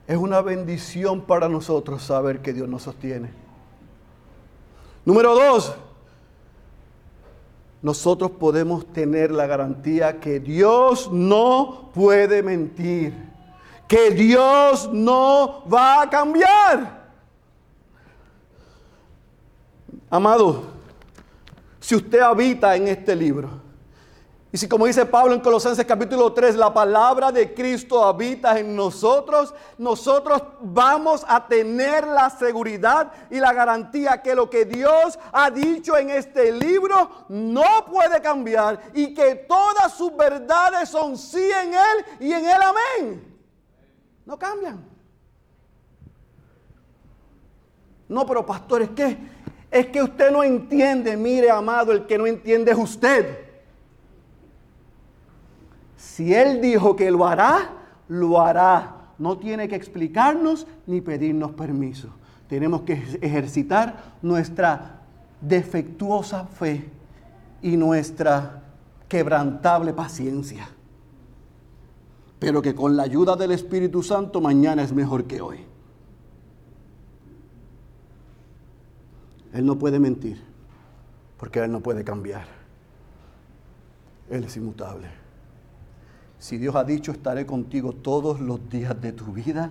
Es 0.07 0.17
una 0.17 0.43
bendición 0.43 1.23
para 1.23 1.49
nosotros 1.49 2.03
saber 2.03 2.41
que 2.41 2.53
Dios 2.53 2.69
nos 2.69 2.83
sostiene. 2.83 3.31
Número 5.05 5.35
dos, 5.35 5.75
nosotros 7.81 8.31
podemos 8.33 8.87
tener 8.93 9.31
la 9.31 9.47
garantía 9.47 10.21
que 10.21 10.41
Dios 10.41 11.11
no 11.13 11.91
puede 11.95 12.43
mentir, 12.43 13.15
que 13.87 14.11
Dios 14.11 14.91
no 14.93 15.65
va 15.69 16.03
a 16.03 16.11
cambiar. 16.11 17.05
Amado, 20.11 20.63
si 21.81 21.95
usted 21.95 22.21
habita 22.21 22.77
en 22.77 22.89
este 22.89 23.15
libro, 23.15 23.64
y 24.55 24.57
si 24.57 24.69
como 24.69 24.87
dice 24.87 25.05
Pablo 25.05 25.35
en 25.35 25.41
Colosenses 25.41 25.85
capítulo 25.85 26.33
3, 26.33 26.55
la 26.55 26.73
palabra 26.73 27.33
de 27.33 27.53
Cristo 27.53 28.05
habita 28.05 28.57
en 28.57 28.77
nosotros, 28.77 29.53
nosotros 29.79 30.41
vamos 30.61 31.25
a 31.27 31.45
tener 31.49 32.07
la 32.07 32.31
seguridad 32.31 33.11
y 33.33 33.41
la 33.41 33.53
garantía 33.53 34.23
que 34.23 34.33
lo 34.33 34.49
que 34.49 34.65
Dios 34.65 35.19
ha 35.33 35.51
dicho 35.51 35.99
en 35.99 36.11
este 36.11 36.53
libro 36.53 37.27
no 37.29 37.65
puede 37.91 38.23
cambiar 38.23 38.81
y 38.95 39.13
que 39.13 39.35
todas 39.35 39.93
sus 39.93 40.17
verdades 40.17 40.89
son 40.89 41.19
sí 41.19 41.51
en 41.65 41.75
Él 41.75 42.05
y 42.21 42.33
en 42.33 42.45
Él 42.45 42.63
amén. 42.63 43.39
No 44.25 44.39
cambian. 44.39 44.85
No, 48.09 48.25
pero 48.25 48.47
pastor, 48.47 48.83
es 48.83 48.91
que 48.91 49.19
es 49.69 49.89
que 49.89 50.01
usted 50.01 50.31
no 50.31 50.45
entiende, 50.45 51.17
mire 51.17 51.51
amado, 51.51 51.91
el 51.91 52.07
que 52.07 52.17
no 52.17 52.29
entiende 52.29 52.71
es 52.71 52.79
usted. 52.79 53.44
Si 56.05 56.35
Él 56.35 56.61
dijo 56.61 56.95
que 56.95 57.11
lo 57.11 57.27
hará, 57.27 57.71
lo 58.09 58.41
hará. 58.41 59.13
No 59.19 59.39
tiene 59.39 59.69
que 59.69 59.75
explicarnos 59.75 60.67
ni 60.87 61.01
pedirnos 61.01 61.53
permiso. 61.53 62.09
Tenemos 62.47 62.83
que 62.83 62.93
ejercitar 63.23 64.15
nuestra 64.21 65.01
defectuosa 65.41 66.45
fe 66.45 66.89
y 67.63 67.77
nuestra 67.77 68.63
quebrantable 69.09 69.93
paciencia. 69.95 70.69
Pero 72.39 72.61
que 72.61 72.75
con 72.75 72.97
la 72.97 73.05
ayuda 73.05 73.35
del 73.35 73.53
Espíritu 73.53 74.03
Santo 74.03 74.41
mañana 74.41 74.83
es 74.83 74.93
mejor 74.93 75.25
que 75.25 75.41
hoy. 75.41 75.65
Él 79.55 79.65
no 79.65 79.79
puede 79.79 79.99
mentir, 79.99 80.41
porque 81.39 81.61
Él 81.61 81.73
no 81.73 81.81
puede 81.81 82.05
cambiar. 82.05 82.47
Él 84.29 84.45
es 84.45 84.57
inmutable. 84.57 85.24
Si 86.45 86.59
Dios 86.59 86.77
ha 86.77 86.85
dicho, 86.85 87.11
estaré 87.11 87.47
contigo 87.47 87.95
todos 87.95 88.39
los 88.39 88.69
días 88.69 89.01
de 89.01 89.13
tu 89.13 89.33
vida, 89.33 89.71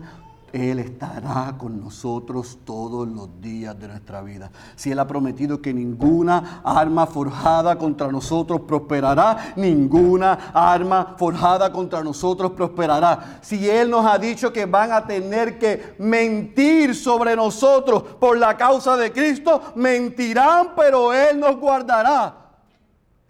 Él 0.51 0.79
estará 0.79 1.53
con 1.55 1.79
nosotros 1.79 2.57
todos 2.65 3.07
los 3.07 3.39
días 3.39 3.79
de 3.79 3.89
nuestra 3.89 4.23
vida. 4.23 4.49
Si 4.75 4.89
Él 4.89 4.97
ha 4.97 5.05
prometido 5.05 5.61
que 5.61 5.71
ninguna 5.71 6.61
arma 6.63 7.05
forjada 7.05 7.77
contra 7.77 8.11
nosotros 8.11 8.61
prosperará, 8.61 9.53
ninguna 9.55 10.49
arma 10.51 11.13
forjada 11.15 11.71
contra 11.71 12.03
nosotros 12.03 12.53
prosperará. 12.53 13.37
Si 13.43 13.69
Él 13.69 13.91
nos 13.91 14.03
ha 14.07 14.17
dicho 14.17 14.51
que 14.51 14.65
van 14.65 14.93
a 14.93 15.05
tener 15.05 15.59
que 15.59 15.93
mentir 15.99 16.95
sobre 16.95 17.35
nosotros 17.35 18.01
por 18.19 18.35
la 18.35 18.57
causa 18.57 18.97
de 18.97 19.11
Cristo, 19.11 19.61
mentirán, 19.75 20.69
pero 20.75 21.13
Él 21.13 21.39
nos 21.39 21.55
guardará. 21.55 22.42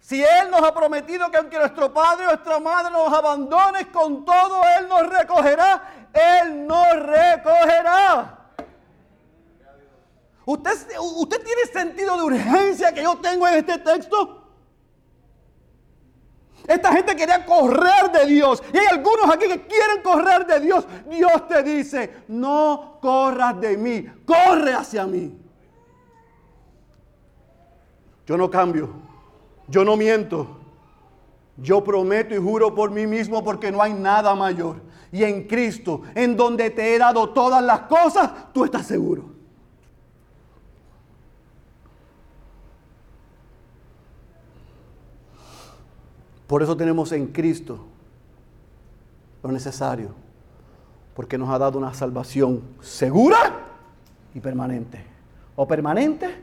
Si 0.04 0.22
Él 0.22 0.50
nos 0.50 0.62
ha 0.62 0.74
prometido 0.74 1.30
que 1.30 1.38
aunque 1.38 1.58
nuestro 1.58 1.90
padre 1.90 2.26
o 2.26 2.28
nuestra 2.28 2.60
madre 2.60 2.92
nos 2.92 3.10
abandone, 3.10 3.90
con 3.90 4.22
todo 4.22 4.60
Él 4.78 4.86
nos 4.86 5.08
recogerá, 5.08 6.10
Él 6.12 6.66
nos 6.66 6.92
recogerá. 7.06 8.50
¿Usted, 10.44 10.72
¿Usted 11.00 11.42
tiene 11.42 11.62
sentido 11.72 12.18
de 12.18 12.22
urgencia 12.22 12.92
que 12.92 13.02
yo 13.02 13.16
tengo 13.16 13.48
en 13.48 13.54
este 13.54 13.78
texto? 13.78 14.42
Esta 16.68 16.92
gente 16.92 17.16
quería 17.16 17.46
correr 17.46 18.12
de 18.12 18.26
Dios. 18.26 18.62
Y 18.74 18.76
hay 18.76 18.86
algunos 18.90 19.30
aquí 19.34 19.48
que 19.48 19.66
quieren 19.66 20.02
correr 20.02 20.44
de 20.44 20.60
Dios. 20.60 20.86
Dios 21.08 21.48
te 21.48 21.62
dice, 21.62 22.24
no 22.28 22.98
corras 23.00 23.58
de 23.58 23.78
mí, 23.78 24.06
corre 24.26 24.74
hacia 24.74 25.06
mí. 25.06 25.34
Yo 28.26 28.36
no 28.36 28.50
cambio, 28.50 29.03
yo 29.68 29.84
no 29.84 29.96
miento. 29.96 30.58
Yo 31.56 31.84
prometo 31.84 32.34
y 32.34 32.38
juro 32.38 32.74
por 32.74 32.90
mí 32.90 33.06
mismo 33.06 33.44
porque 33.44 33.70
no 33.70 33.80
hay 33.80 33.92
nada 33.92 34.34
mayor. 34.34 34.82
Y 35.12 35.22
en 35.22 35.46
Cristo, 35.46 36.02
en 36.14 36.36
donde 36.36 36.70
te 36.70 36.94
he 36.94 36.98
dado 36.98 37.30
todas 37.30 37.62
las 37.62 37.80
cosas, 37.80 38.52
tú 38.52 38.64
estás 38.64 38.86
seguro. 38.86 39.34
Por 46.46 46.62
eso 46.62 46.76
tenemos 46.76 47.12
en 47.12 47.28
Cristo 47.28 47.78
lo 49.42 49.52
necesario, 49.52 50.14
porque 51.14 51.38
nos 51.38 51.48
ha 51.50 51.58
dado 51.58 51.78
una 51.78 51.94
salvación 51.94 52.62
segura 52.80 53.38
y 54.34 54.40
permanente, 54.40 55.04
o 55.56 55.66
permanente 55.66 56.42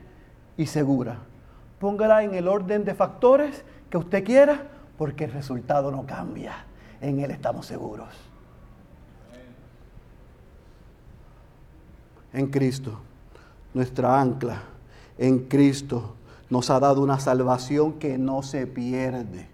y 0.58 0.66
segura. 0.66 1.20
Póngala 1.82 2.22
en 2.22 2.36
el 2.36 2.48
orden 2.48 2.86
de 2.86 2.94
factores 2.94 3.64
que 3.90 3.98
usted 3.98 4.24
quiera, 4.24 4.68
porque 5.00 5.24
el 5.24 5.32
resultado 5.32 5.90
no 5.90 6.06
cambia. 6.06 6.64
En 7.02 7.20
Él 7.20 7.32
estamos 7.32 7.66
seguros. 7.66 8.08
En 12.34 12.52
Cristo, 12.52 13.00
nuestra 13.74 14.22
ancla, 14.22 14.62
en 15.18 15.40
Cristo, 15.40 16.14
nos 16.52 16.70
ha 16.70 16.80
dado 16.80 17.02
una 17.02 17.20
salvación 17.20 17.94
que 17.94 18.20
no 18.20 18.44
se 18.44 18.68
pierde. 18.68 19.50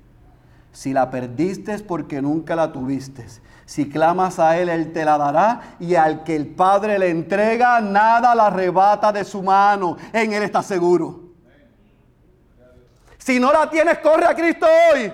Si 0.74 0.92
la 0.92 1.10
perdiste 1.10 1.74
es 1.74 1.82
porque 1.82 2.22
nunca 2.22 2.58
la 2.58 2.74
tuviste. 2.74 3.26
Si 3.66 3.88
clamas 3.88 4.38
a 4.38 4.58
Él, 4.58 4.68
Él 4.68 4.92
te 4.92 5.06
la 5.06 5.18
dará. 5.18 5.78
Y 5.80 5.96
al 5.96 6.26
que 6.26 6.36
el 6.36 6.48
Padre 6.48 7.00
le 7.00 7.10
entrega, 7.10 7.80
nada 7.80 8.36
la 8.36 8.48
arrebata 8.48 9.14
de 9.14 9.24
su 9.24 9.42
mano. 9.42 9.96
En 10.12 10.34
Él 10.34 10.44
está 10.44 10.62
seguro. 10.62 11.27
Si 13.28 13.42
no 13.42 13.52
la 13.52 13.70
tienes, 13.70 14.00
corre 14.00 14.26
a 14.26 14.34
Cristo 14.34 14.66
hoy. 14.66 15.12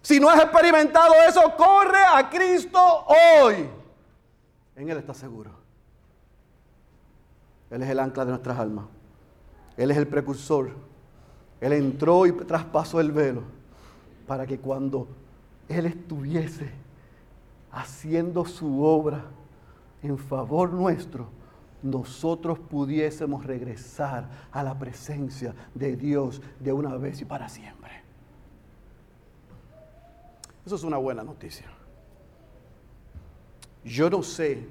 Si 0.00 0.18
no 0.18 0.30
has 0.30 0.42
experimentado 0.42 1.12
eso, 1.28 1.42
corre 1.56 2.00
a 2.10 2.30
Cristo 2.30 2.80
hoy. 2.80 3.68
En 4.74 4.88
Él 4.88 4.96
está 4.96 5.12
seguro. 5.12 5.50
Él 7.70 7.82
es 7.82 7.90
el 7.90 8.00
ancla 8.00 8.24
de 8.24 8.30
nuestras 8.30 8.58
almas. 8.58 8.86
Él 9.76 9.90
es 9.90 9.98
el 9.98 10.08
precursor 10.08 10.88
él 11.60 11.72
entró 11.72 12.26
y 12.26 12.32
traspasó 12.32 13.00
el 13.00 13.12
velo 13.12 13.42
para 14.26 14.46
que 14.46 14.58
cuando 14.58 15.08
Él 15.68 15.86
estuviese 15.86 16.70
haciendo 17.72 18.44
su 18.44 18.82
obra 18.82 19.24
en 20.02 20.16
favor 20.16 20.72
nuestro, 20.72 21.28
nosotros 21.82 22.58
pudiésemos 22.58 23.44
regresar 23.44 24.28
a 24.50 24.62
la 24.62 24.78
presencia 24.78 25.54
de 25.74 25.96
Dios 25.96 26.42
de 26.58 26.72
una 26.72 26.96
vez 26.96 27.20
y 27.20 27.24
para 27.24 27.48
siempre. 27.48 27.90
Eso 30.66 30.76
es 30.76 30.82
una 30.82 30.98
buena 30.98 31.22
noticia. 31.22 31.66
Yo 33.84 34.10
no 34.10 34.22
sé 34.22 34.68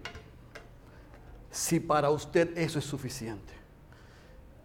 si 1.49 1.79
para 1.79 2.09
usted 2.09 2.55
eso 2.57 2.77
es 2.77 2.85
suficiente. 2.85 3.53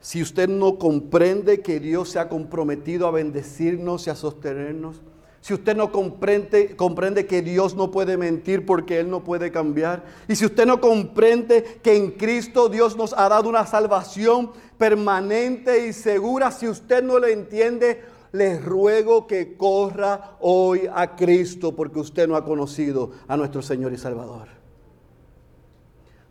Si 0.00 0.20
usted 0.20 0.48
no 0.48 0.78
comprende 0.78 1.60
que 1.60 1.78
Dios 1.78 2.10
se 2.10 2.18
ha 2.18 2.28
comprometido 2.28 3.06
a 3.06 3.12
bendecirnos 3.12 4.06
y 4.06 4.10
a 4.10 4.16
sostenernos, 4.16 5.00
si 5.42 5.52
usted 5.52 5.76
no 5.76 5.90
comprende, 5.90 6.76
comprende, 6.76 7.26
que 7.26 7.42
Dios 7.42 7.74
no 7.74 7.90
puede 7.90 8.16
mentir 8.16 8.64
porque 8.64 9.00
Él 9.00 9.10
no 9.10 9.24
puede 9.24 9.50
cambiar, 9.50 10.04
y 10.28 10.36
si 10.36 10.46
usted 10.46 10.64
no 10.64 10.80
comprende 10.80 11.80
que 11.82 11.96
en 11.96 12.12
Cristo 12.12 12.68
Dios 12.68 12.96
nos 12.96 13.12
ha 13.12 13.28
dado 13.28 13.48
una 13.48 13.66
salvación 13.66 14.52
permanente 14.78 15.88
y 15.88 15.92
segura, 15.92 16.52
si 16.52 16.68
usted 16.68 17.02
no 17.02 17.18
lo 17.18 17.26
entiende, 17.26 18.04
le 18.30 18.60
ruego 18.60 19.26
que 19.26 19.56
corra 19.56 20.36
hoy 20.40 20.88
a 20.94 21.16
Cristo 21.16 21.74
porque 21.74 21.98
usted 21.98 22.28
no 22.28 22.36
ha 22.36 22.44
conocido 22.44 23.10
a 23.26 23.36
nuestro 23.36 23.62
Señor 23.62 23.92
y 23.92 23.98
Salvador. 23.98 24.46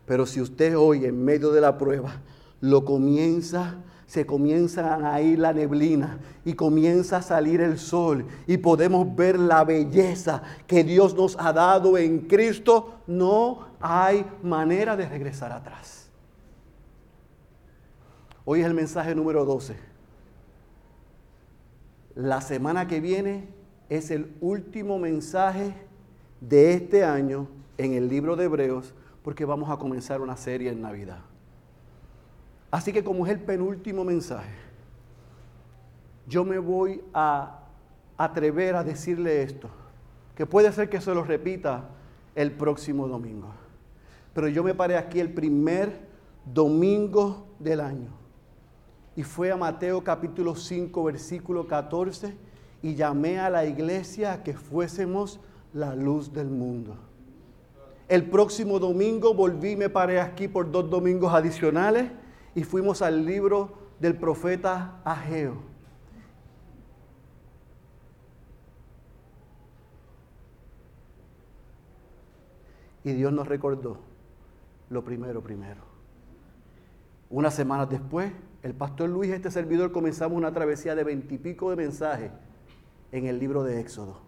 Pero 0.06 0.24
si 0.24 0.40
usted 0.40 0.76
hoy 0.76 1.04
en 1.04 1.22
medio 1.22 1.52
de 1.52 1.60
la 1.60 1.76
prueba 1.76 2.22
lo 2.60 2.84
comienza, 2.84 3.76
se 4.12 4.26
comienza 4.26 5.10
a 5.10 5.22
ir 5.22 5.38
la 5.38 5.54
neblina 5.54 6.18
y 6.44 6.52
comienza 6.52 7.16
a 7.16 7.22
salir 7.22 7.62
el 7.62 7.78
sol 7.78 8.26
y 8.46 8.58
podemos 8.58 9.16
ver 9.16 9.38
la 9.38 9.64
belleza 9.64 10.42
que 10.66 10.84
Dios 10.84 11.14
nos 11.14 11.34
ha 11.40 11.50
dado 11.54 11.96
en 11.96 12.18
Cristo, 12.18 13.00
no 13.06 13.68
hay 13.80 14.26
manera 14.42 14.98
de 14.98 15.08
regresar 15.08 15.50
atrás. 15.50 16.10
Hoy 18.44 18.60
es 18.60 18.66
el 18.66 18.74
mensaje 18.74 19.14
número 19.14 19.46
12. 19.46 19.76
La 22.14 22.42
semana 22.42 22.86
que 22.86 23.00
viene 23.00 23.48
es 23.88 24.10
el 24.10 24.36
último 24.42 24.98
mensaje 24.98 25.72
de 26.38 26.74
este 26.74 27.02
año 27.02 27.48
en 27.78 27.94
el 27.94 28.10
libro 28.10 28.36
de 28.36 28.44
Hebreos 28.44 28.92
porque 29.22 29.46
vamos 29.46 29.70
a 29.70 29.78
comenzar 29.78 30.20
una 30.20 30.36
serie 30.36 30.70
en 30.70 30.82
Navidad. 30.82 31.31
Así 32.72 32.90
que 32.90 33.04
como 33.04 33.26
es 33.26 33.32
el 33.32 33.40
penúltimo 33.40 34.02
mensaje, 34.02 34.50
yo 36.26 36.42
me 36.42 36.58
voy 36.58 37.02
a 37.12 37.60
atrever 38.16 38.76
a 38.76 38.82
decirle 38.82 39.42
esto, 39.42 39.68
que 40.34 40.46
puede 40.46 40.72
ser 40.72 40.88
que 40.88 40.98
se 40.98 41.14
lo 41.14 41.22
repita 41.22 41.90
el 42.34 42.50
próximo 42.50 43.06
domingo. 43.06 43.48
Pero 44.32 44.48
yo 44.48 44.64
me 44.64 44.74
paré 44.74 44.96
aquí 44.96 45.20
el 45.20 45.34
primer 45.34 46.08
domingo 46.46 47.46
del 47.58 47.80
año 47.80 48.08
y 49.16 49.22
fue 49.22 49.52
a 49.52 49.56
Mateo 49.58 50.02
capítulo 50.02 50.54
5 50.54 51.04
versículo 51.04 51.66
14 51.66 52.34
y 52.82 52.94
llamé 52.94 53.38
a 53.38 53.50
la 53.50 53.66
iglesia 53.66 54.32
a 54.32 54.42
que 54.42 54.54
fuésemos 54.54 55.40
la 55.74 55.94
luz 55.94 56.32
del 56.32 56.48
mundo. 56.48 56.96
El 58.08 58.30
próximo 58.30 58.78
domingo 58.78 59.34
volví, 59.34 59.76
me 59.76 59.90
paré 59.90 60.20
aquí 60.20 60.48
por 60.48 60.70
dos 60.70 60.88
domingos 60.88 61.34
adicionales 61.34 62.10
y 62.54 62.64
fuimos 62.64 63.02
al 63.02 63.24
libro 63.24 63.72
del 64.00 64.16
profeta 64.16 65.00
Ageo. 65.04 65.56
Y 73.04 73.12
Dios 73.12 73.32
nos 73.32 73.48
recordó 73.48 73.98
lo 74.90 75.02
primero, 75.02 75.42
primero. 75.42 75.80
Unas 77.30 77.54
semanas 77.54 77.88
después, 77.88 78.32
el 78.62 78.74
pastor 78.74 79.08
Luis 79.08 79.32
este 79.32 79.50
servidor 79.50 79.90
comenzamos 79.90 80.36
una 80.36 80.52
travesía 80.52 80.94
de 80.94 81.02
veintipico 81.02 81.70
de 81.70 81.76
mensajes 81.76 82.30
en 83.10 83.26
el 83.26 83.38
libro 83.38 83.64
de 83.64 83.80
Éxodo, 83.80 84.20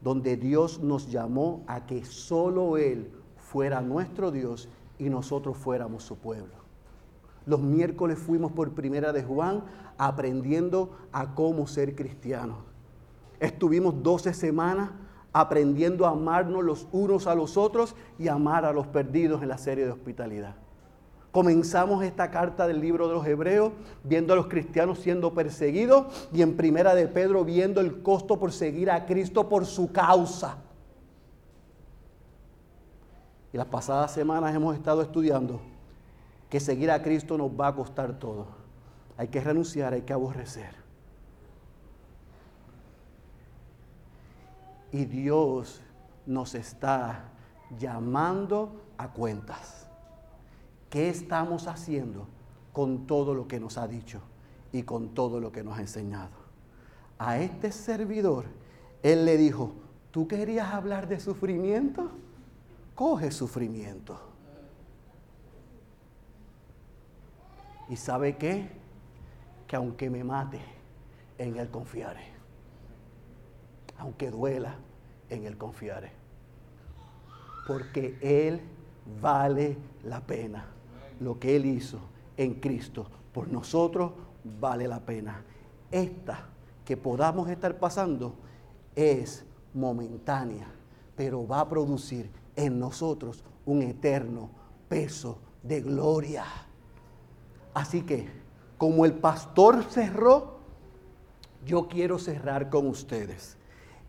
donde 0.00 0.36
Dios 0.36 0.80
nos 0.80 1.10
llamó 1.10 1.64
a 1.66 1.86
que 1.86 2.04
solo 2.04 2.76
Él 2.76 3.10
fuera 3.36 3.80
nuestro 3.80 4.30
Dios 4.30 4.68
y 4.98 5.10
nosotros 5.10 5.56
fuéramos 5.56 6.04
su 6.04 6.18
pueblo. 6.18 6.67
Los 7.48 7.60
miércoles 7.60 8.18
fuimos 8.18 8.52
por 8.52 8.74
primera 8.74 9.10
de 9.10 9.22
Juan 9.22 9.64
aprendiendo 9.96 10.90
a 11.12 11.34
cómo 11.34 11.66
ser 11.66 11.94
cristianos. 11.94 12.58
Estuvimos 13.40 14.02
12 14.02 14.34
semanas 14.34 14.90
aprendiendo 15.32 16.04
a 16.04 16.10
amarnos 16.10 16.62
los 16.62 16.86
unos 16.92 17.26
a 17.26 17.34
los 17.34 17.56
otros 17.56 17.96
y 18.18 18.28
amar 18.28 18.66
a 18.66 18.72
los 18.74 18.86
perdidos 18.88 19.42
en 19.42 19.48
la 19.48 19.56
serie 19.56 19.86
de 19.86 19.92
hospitalidad. 19.92 20.56
Comenzamos 21.32 22.04
esta 22.04 22.30
carta 22.30 22.66
del 22.66 22.82
libro 22.82 23.08
de 23.08 23.14
los 23.14 23.26
Hebreos 23.26 23.72
viendo 24.04 24.34
a 24.34 24.36
los 24.36 24.48
cristianos 24.48 24.98
siendo 24.98 25.32
perseguidos 25.32 26.28
y 26.34 26.42
en 26.42 26.54
primera 26.54 26.94
de 26.94 27.08
Pedro 27.08 27.46
viendo 27.46 27.80
el 27.80 28.02
costo 28.02 28.38
por 28.38 28.52
seguir 28.52 28.90
a 28.90 29.06
Cristo 29.06 29.48
por 29.48 29.64
su 29.64 29.90
causa. 29.90 30.58
Y 33.54 33.56
las 33.56 33.68
pasadas 33.68 34.12
semanas 34.12 34.54
hemos 34.54 34.76
estado 34.76 35.00
estudiando 35.00 35.62
que 36.48 36.60
seguir 36.60 36.90
a 36.90 37.02
Cristo 37.02 37.36
nos 37.36 37.50
va 37.50 37.68
a 37.68 37.74
costar 37.74 38.18
todo. 38.18 38.46
Hay 39.16 39.28
que 39.28 39.40
renunciar, 39.40 39.92
hay 39.92 40.02
que 40.02 40.12
aborrecer. 40.12 40.74
Y 44.92 45.04
Dios 45.04 45.82
nos 46.24 46.54
está 46.54 47.24
llamando 47.78 48.80
a 48.96 49.12
cuentas. 49.12 49.86
¿Qué 50.88 51.10
estamos 51.10 51.66
haciendo 51.66 52.26
con 52.72 53.06
todo 53.06 53.34
lo 53.34 53.46
que 53.46 53.60
nos 53.60 53.76
ha 53.76 53.86
dicho 53.86 54.20
y 54.72 54.84
con 54.84 55.14
todo 55.14 55.40
lo 55.40 55.52
que 55.52 55.62
nos 55.62 55.76
ha 55.76 55.82
enseñado? 55.82 56.30
A 57.18 57.38
este 57.38 57.72
servidor, 57.72 58.46
Él 59.02 59.26
le 59.26 59.36
dijo, 59.36 59.72
¿tú 60.10 60.26
querías 60.28 60.72
hablar 60.72 61.08
de 61.08 61.20
sufrimiento? 61.20 62.10
Coge 62.94 63.30
sufrimiento. 63.30 64.27
¿Y 67.88 67.96
sabe 67.96 68.36
qué? 68.36 68.68
Que 69.66 69.76
aunque 69.76 70.10
me 70.10 70.24
mate, 70.24 70.60
en 71.38 71.56
Él 71.56 71.70
confiaré. 71.70 72.26
Aunque 73.98 74.30
duela, 74.30 74.76
en 75.30 75.44
Él 75.44 75.56
confiaré. 75.56 76.12
Porque 77.66 78.18
Él 78.20 78.60
vale 79.20 79.76
la 80.04 80.20
pena. 80.20 80.66
Lo 81.20 81.38
que 81.38 81.56
Él 81.56 81.66
hizo 81.66 81.98
en 82.36 82.54
Cristo 82.54 83.06
por 83.32 83.48
nosotros 83.52 84.12
vale 84.60 84.86
la 84.86 85.00
pena. 85.00 85.42
Esta 85.90 86.46
que 86.84 86.96
podamos 86.96 87.48
estar 87.48 87.78
pasando 87.78 88.34
es 88.94 89.44
momentánea, 89.74 90.66
pero 91.16 91.46
va 91.46 91.60
a 91.60 91.68
producir 91.68 92.30
en 92.56 92.78
nosotros 92.78 93.44
un 93.66 93.82
eterno 93.82 94.50
peso 94.88 95.38
de 95.62 95.80
gloria. 95.80 96.44
Así 97.78 98.02
que, 98.02 98.28
como 98.76 99.04
el 99.04 99.12
pastor 99.12 99.84
cerró, 99.84 100.58
yo 101.64 101.86
quiero 101.86 102.18
cerrar 102.18 102.70
con 102.70 102.88
ustedes. 102.88 103.56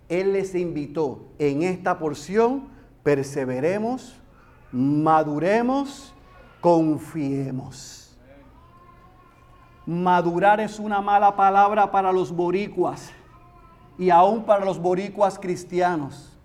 Él 0.07 0.33
les 0.33 0.55
invitó 0.55 1.27
en 1.37 1.61
esta 1.61 1.99
porción, 1.99 2.69
perseveremos, 3.03 4.15
maduremos, 4.71 6.15
confiemos. 6.61 8.17
Madurar 9.85 10.59
es 10.59 10.79
una 10.79 10.99
mala 10.99 11.35
palabra 11.35 11.91
para 11.91 12.11
los 12.11 12.31
boricuas 12.31 13.11
y 13.99 14.09
aún 14.09 14.45
para 14.45 14.65
los 14.65 14.79
boricuas 14.79 15.37
cristianos. 15.37 16.35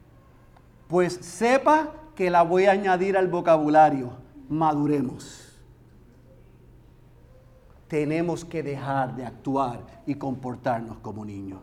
Pues 0.89 1.14
sepa 1.14 1.89
que 2.14 2.29
la 2.29 2.43
voy 2.43 2.66
a 2.66 2.72
añadir 2.72 3.16
al 3.16 3.29
vocabulario. 3.29 4.12
Maduremos. 4.51 5.54
Tenemos 7.95 8.45
que 8.45 8.61
dejar 8.61 9.14
de 9.14 9.24
actuar 9.24 9.78
y 10.05 10.16
comportarnos 10.16 10.99
como 10.99 11.24
niños. 11.24 11.61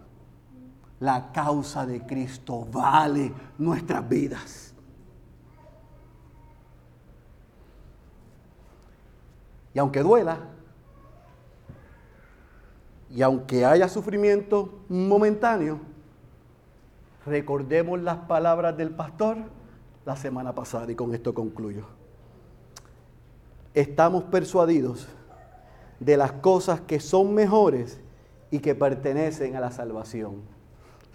La 1.01 1.29
causa 1.33 1.85
de 1.85 2.05
Cristo 2.05 2.65
vale 2.71 3.33
nuestras 3.57 4.07
vidas. 4.07 4.73
Y 9.73 9.79
aunque 9.79 9.99
duela, 9.99 10.37
y 13.09 13.21
aunque 13.21 13.65
haya 13.65 13.89
sufrimiento 13.89 14.85
momentáneo, 14.87 15.81
recordemos 17.25 17.99
las 17.99 18.19
palabras 18.19 18.77
del 18.77 18.91
pastor 18.91 19.35
la 20.05 20.15
semana 20.15 20.55
pasada 20.55 20.89
y 20.89 20.95
con 20.95 21.13
esto 21.13 21.33
concluyo. 21.33 21.87
Estamos 23.73 24.23
persuadidos 24.23 25.09
de 26.01 26.17
las 26.17 26.31
cosas 26.31 26.81
que 26.81 26.99
son 26.99 27.33
mejores 27.35 27.99
y 28.49 28.59
que 28.59 28.73
pertenecen 28.73 29.55
a 29.55 29.59
la 29.59 29.71
salvación. 29.71 30.41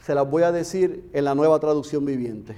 Se 0.01 0.15
las 0.15 0.31
voy 0.31 0.45
a 0.45 0.53
decir 0.53 1.11
en 1.13 1.25
la 1.25 1.35
nueva 1.35 1.59
traducción 1.59 2.07
viviente. 2.07 2.57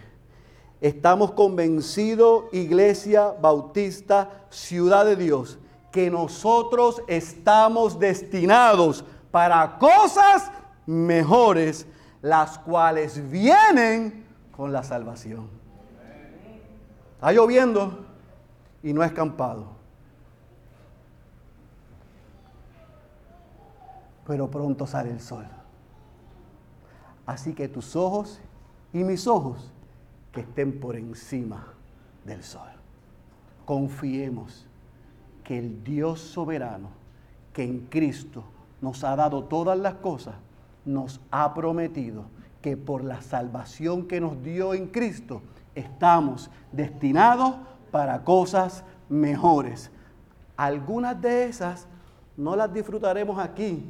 Estamos 0.82 1.32
convencidos, 1.32 2.44
Iglesia 2.52 3.34
Bautista, 3.40 4.44
Ciudad 4.50 5.06
de 5.06 5.16
Dios, 5.16 5.58
que 5.90 6.10
nosotros 6.10 7.02
estamos 7.08 7.98
destinados 7.98 9.04
para 9.30 9.78
cosas 9.78 10.52
mejores, 10.84 11.86
las 12.20 12.58
cuales 12.58 13.30
vienen 13.30 14.26
con 14.54 14.70
la 14.70 14.82
salvación. 14.82 15.48
Está 17.14 17.32
lloviendo 17.32 18.04
y 18.82 18.92
no 18.92 19.00
ha 19.00 19.06
escampado. 19.06 19.77
Pero 24.28 24.48
pronto 24.48 24.86
sale 24.86 25.10
el 25.10 25.20
sol. 25.20 25.46
Así 27.26 27.54
que 27.54 27.66
tus 27.66 27.96
ojos 27.96 28.40
y 28.92 29.02
mis 29.02 29.26
ojos 29.26 29.72
que 30.30 30.42
estén 30.42 30.78
por 30.78 30.96
encima 30.96 31.66
del 32.24 32.44
sol. 32.44 32.68
Confiemos 33.64 34.66
que 35.42 35.58
el 35.58 35.82
Dios 35.82 36.20
soberano, 36.20 36.90
que 37.52 37.64
en 37.64 37.86
Cristo 37.86 38.44
nos 38.80 39.02
ha 39.02 39.16
dado 39.16 39.44
todas 39.44 39.78
las 39.78 39.94
cosas, 39.94 40.34
nos 40.84 41.20
ha 41.30 41.54
prometido 41.54 42.24
que 42.60 42.76
por 42.76 43.02
la 43.02 43.22
salvación 43.22 44.06
que 44.06 44.20
nos 44.20 44.42
dio 44.42 44.74
en 44.74 44.88
Cristo, 44.88 45.40
estamos 45.74 46.50
destinados 46.70 47.56
para 47.90 48.24
cosas 48.24 48.84
mejores. 49.08 49.90
Algunas 50.56 51.20
de 51.20 51.44
esas 51.44 51.86
no 52.36 52.56
las 52.56 52.72
disfrutaremos 52.72 53.38
aquí, 53.38 53.84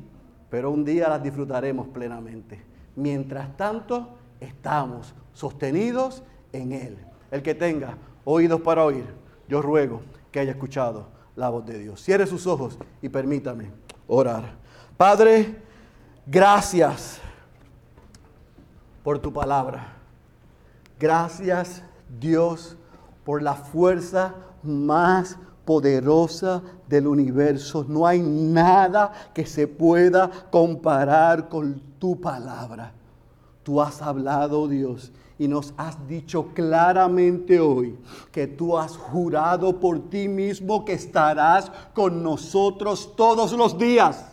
pero 0.51 0.71
un 0.71 0.85
día 0.85 1.09
las 1.09 1.23
disfrutaremos 1.23 1.89
plenamente. 1.89 2.63
Mientras 2.97 3.57
tanto, 3.57 4.19
estamos 4.41 5.15
sostenidos 5.33 6.23
en 6.53 6.73
Él. 6.73 6.99
El 7.31 7.43
que 7.43 7.55
tenga 7.55 7.97
oídos 8.25 8.61
para 8.61 8.85
oír, 8.85 9.05
yo 9.49 9.63
ruego 9.63 10.03
que 10.31 10.41
haya 10.41 10.53
escuchado 10.53 11.09
la 11.37 11.49
voz 11.49 11.65
de 11.67 11.79
Dios. 11.79 12.03
Cierre 12.03 12.27
sus 12.27 12.47
ojos 12.47 12.79
y 13.01 13.09
permítame 13.09 13.71
orar. 14.07 14.57
Padre, 14.97 15.57
gracias 16.27 17.21
por 19.05 19.19
tu 19.19 19.33
palabra. 19.33 19.95
Gracias 20.99 21.83
Dios 22.19 22.77
por 23.25 23.43
la 23.43 23.55
fuerza 23.55 24.35
más 24.63 25.39
poderosa 25.69 26.63
del 26.89 27.07
universo. 27.07 27.85
No 27.87 28.07
hay 28.07 28.23
nada 28.23 29.13
que 29.35 29.45
se 29.45 29.69
pueda 29.69 30.31
comparar 30.51 31.51
con 31.51 31.79
tu 31.99 32.19
palabra. 32.19 32.95
Tú 33.63 33.79
has 33.79 34.01
hablado, 34.01 34.67
Dios, 34.67 35.13
y 35.39 35.47
nos 35.47 35.75
has 35.77 36.09
dicho 36.09 36.55
claramente 36.55 37.61
hoy 37.61 37.99
que 38.33 38.47
tú 38.47 38.79
has 38.79 38.97
jurado 38.97 39.79
por 39.79 40.09
ti 40.09 40.27
mismo 40.27 40.87
que 40.87 40.95
estarás 40.95 41.71
con 41.93 42.23
nosotros 42.23 43.15
todos 43.15 43.53
los 43.53 43.77
días 43.77 44.25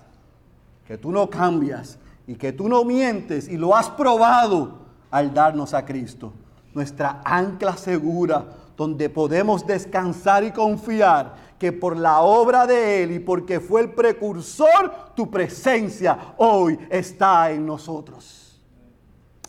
que 0.88 0.98
tú 0.98 1.12
no 1.12 1.30
cambias 1.30 2.00
y 2.28 2.36
que 2.36 2.54
tú 2.54 2.70
no 2.70 2.86
mientes 2.86 3.50
y 3.50 3.58
lo 3.58 3.76
has 3.76 3.90
probado 3.90 4.86
al 5.12 5.34
darnos 5.34 5.74
a 5.74 5.84
Cristo. 5.84 6.32
Nuestra 6.74 7.22
ancla 7.26 7.76
segura 7.76 8.46
donde 8.78 9.10
podemos 9.10 9.66
descansar 9.66 10.44
y 10.44 10.52
confiar 10.52 11.36
que 11.58 11.72
por 11.72 11.96
la 11.96 12.22
obra 12.22 12.68
de 12.68 13.04
Él 13.04 13.12
y 13.12 13.20
porque 13.20 13.60
fue 13.60 13.82
el 13.82 13.92
precursor, 13.92 15.14
tu 15.16 15.30
presencia 15.32 16.36
hoy 16.38 16.78
está 16.90 17.52
en 17.52 17.66
nosotros. 17.66 18.62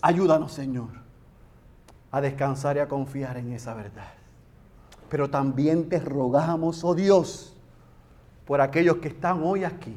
Ayúdanos, 0.00 0.52
Señor, 0.52 0.90
a 2.12 2.20
descansar 2.20 2.76
y 2.76 2.80
a 2.80 2.88
confiar 2.88 3.36
en 3.38 3.52
esa 3.52 3.74
verdad. 3.74 4.12
Pero 5.08 5.28
también 5.28 5.88
te 5.88 5.98
rogamos, 5.98 6.84
oh 6.84 6.94
Dios, 6.94 7.56
por 8.44 8.60
aquellos 8.60 8.98
que 8.98 9.08
están 9.08 9.42
hoy 9.42 9.64
aquí 9.64 9.96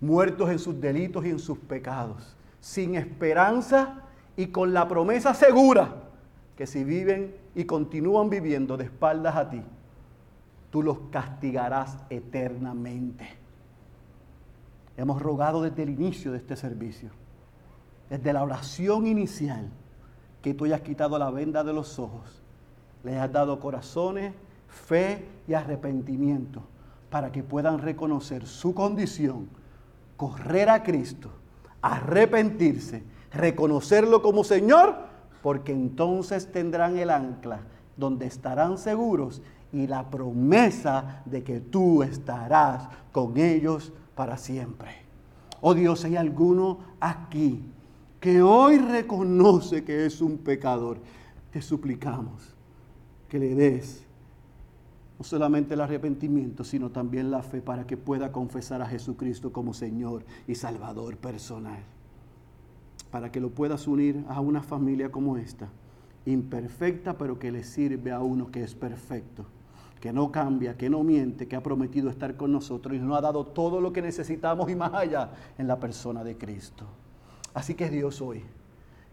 muertos 0.00 0.50
en 0.50 0.58
sus 0.58 0.78
delitos 0.78 1.24
y 1.24 1.30
en 1.30 1.38
sus 1.38 1.58
pecados, 1.58 2.36
sin 2.60 2.94
esperanza 2.94 4.02
y 4.36 4.48
con 4.48 4.74
la 4.74 4.86
promesa 4.86 5.32
segura 5.32 6.05
que 6.56 6.66
si 6.66 6.84
viven 6.84 7.34
y 7.54 7.64
continúan 7.64 8.30
viviendo 8.30 8.76
de 8.76 8.84
espaldas 8.84 9.36
a 9.36 9.50
ti, 9.50 9.62
tú 10.70 10.82
los 10.82 10.98
castigarás 11.10 11.98
eternamente. 12.10 13.28
Hemos 14.96 15.20
rogado 15.20 15.62
desde 15.62 15.82
el 15.82 15.90
inicio 15.90 16.32
de 16.32 16.38
este 16.38 16.56
servicio, 16.56 17.10
desde 18.08 18.32
la 18.32 18.42
oración 18.42 19.06
inicial, 19.06 19.68
que 20.42 20.54
tú 20.54 20.64
hayas 20.64 20.80
quitado 20.80 21.18
la 21.18 21.30
venda 21.30 21.64
de 21.64 21.72
los 21.72 21.98
ojos, 21.98 22.42
les 23.04 23.16
has 23.16 23.30
dado 23.30 23.60
corazones, 23.60 24.32
fe 24.68 25.26
y 25.46 25.54
arrepentimiento 25.54 26.62
para 27.10 27.30
que 27.32 27.42
puedan 27.42 27.78
reconocer 27.78 28.46
su 28.46 28.74
condición 28.74 29.48
correr 30.16 30.68
a 30.70 30.82
Cristo, 30.82 31.30
arrepentirse, 31.82 33.02
reconocerlo 33.32 34.22
como 34.22 34.44
Señor, 34.44 34.96
porque 35.46 35.70
entonces 35.70 36.50
tendrán 36.50 36.98
el 36.98 37.08
ancla 37.08 37.60
donde 37.96 38.26
estarán 38.26 38.78
seguros 38.78 39.42
y 39.72 39.86
la 39.86 40.10
promesa 40.10 41.22
de 41.24 41.44
que 41.44 41.60
tú 41.60 42.02
estarás 42.02 42.88
con 43.12 43.36
ellos 43.36 43.92
para 44.16 44.38
siempre. 44.38 44.90
Oh 45.60 45.72
Dios, 45.72 46.04
hay 46.04 46.16
alguno 46.16 46.80
aquí 46.98 47.64
que 48.18 48.42
hoy 48.42 48.78
reconoce 48.78 49.84
que 49.84 50.06
es 50.06 50.20
un 50.20 50.36
pecador. 50.38 50.98
Te 51.52 51.62
suplicamos 51.62 52.52
que 53.28 53.38
le 53.38 53.54
des 53.54 54.04
no 55.16 55.24
solamente 55.24 55.74
el 55.74 55.80
arrepentimiento, 55.80 56.64
sino 56.64 56.90
también 56.90 57.30
la 57.30 57.44
fe 57.44 57.62
para 57.62 57.86
que 57.86 57.96
pueda 57.96 58.32
confesar 58.32 58.82
a 58.82 58.86
Jesucristo 58.86 59.52
como 59.52 59.74
Señor 59.74 60.24
y 60.48 60.56
Salvador 60.56 61.16
personal. 61.18 61.84
Para 63.16 63.32
que 63.32 63.40
lo 63.40 63.48
puedas 63.48 63.88
unir 63.88 64.22
a 64.28 64.42
una 64.42 64.62
familia 64.62 65.10
como 65.10 65.38
esta, 65.38 65.70
imperfecta, 66.26 67.16
pero 67.16 67.38
que 67.38 67.50
le 67.50 67.64
sirve 67.64 68.12
a 68.12 68.20
uno 68.20 68.50
que 68.50 68.62
es 68.62 68.74
perfecto. 68.74 69.46
que 70.02 70.12
no 70.12 70.30
cambia, 70.30 70.76
que 70.76 70.90
no 70.90 71.02
miente, 71.02 71.48
que 71.48 71.56
ha 71.56 71.62
prometido 71.62 72.10
estar 72.10 72.36
con 72.36 72.52
nosotros 72.52 72.94
y 72.94 72.98
nos 72.98 73.16
ha 73.16 73.22
dado 73.22 73.46
todo 73.46 73.80
lo 73.80 73.90
que 73.90 74.02
necesitamos 74.02 74.70
y 74.70 74.76
más 74.76 74.92
allá 74.92 75.30
en 75.56 75.66
la 75.66 75.80
persona 75.80 76.24
de 76.24 76.36
Cristo. 76.36 76.84
Así 77.54 77.72
que 77.72 77.88
Dios 77.88 78.20
hoy, 78.20 78.44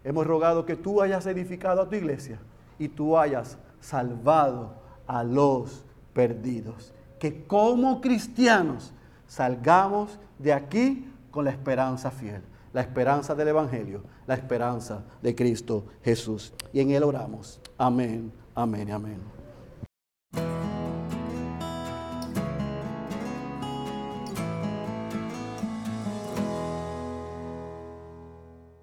hemos 0.04 0.28
rogado 0.28 0.66
que 0.66 0.76
tú 0.76 1.02
hayas 1.02 1.26
edificado 1.26 1.82
a 1.82 1.88
tu 1.88 1.96
iglesia 1.96 2.40
y 2.78 2.90
tú 2.90 3.18
hayas 3.18 3.58
salvado 3.80 4.74
a 5.08 5.24
los 5.24 5.86
perdidos. 6.14 6.94
Que 7.20 7.46
como 7.46 8.02
cristianos 8.02 8.92
salgamos 9.28 10.20
de 10.40 10.52
aquí 10.52 11.10
con 11.32 11.46
la 11.46 11.52
esperanza 11.52 12.12
fiel, 12.12 12.42
la 12.74 12.82
esperanza 12.82 13.36
del 13.36 13.50
Evangelio, 13.50 14.04
la 14.28 14.34
esperanza 14.34 15.04
de 15.22 15.36
Cristo 15.36 15.86
Jesús. 16.04 16.54
Y 16.74 16.82
en 16.82 16.92
Él 16.92 17.04
oramos. 17.04 17.62
Amén, 17.78 18.34
amén, 18.56 18.92
amén. 18.92 19.43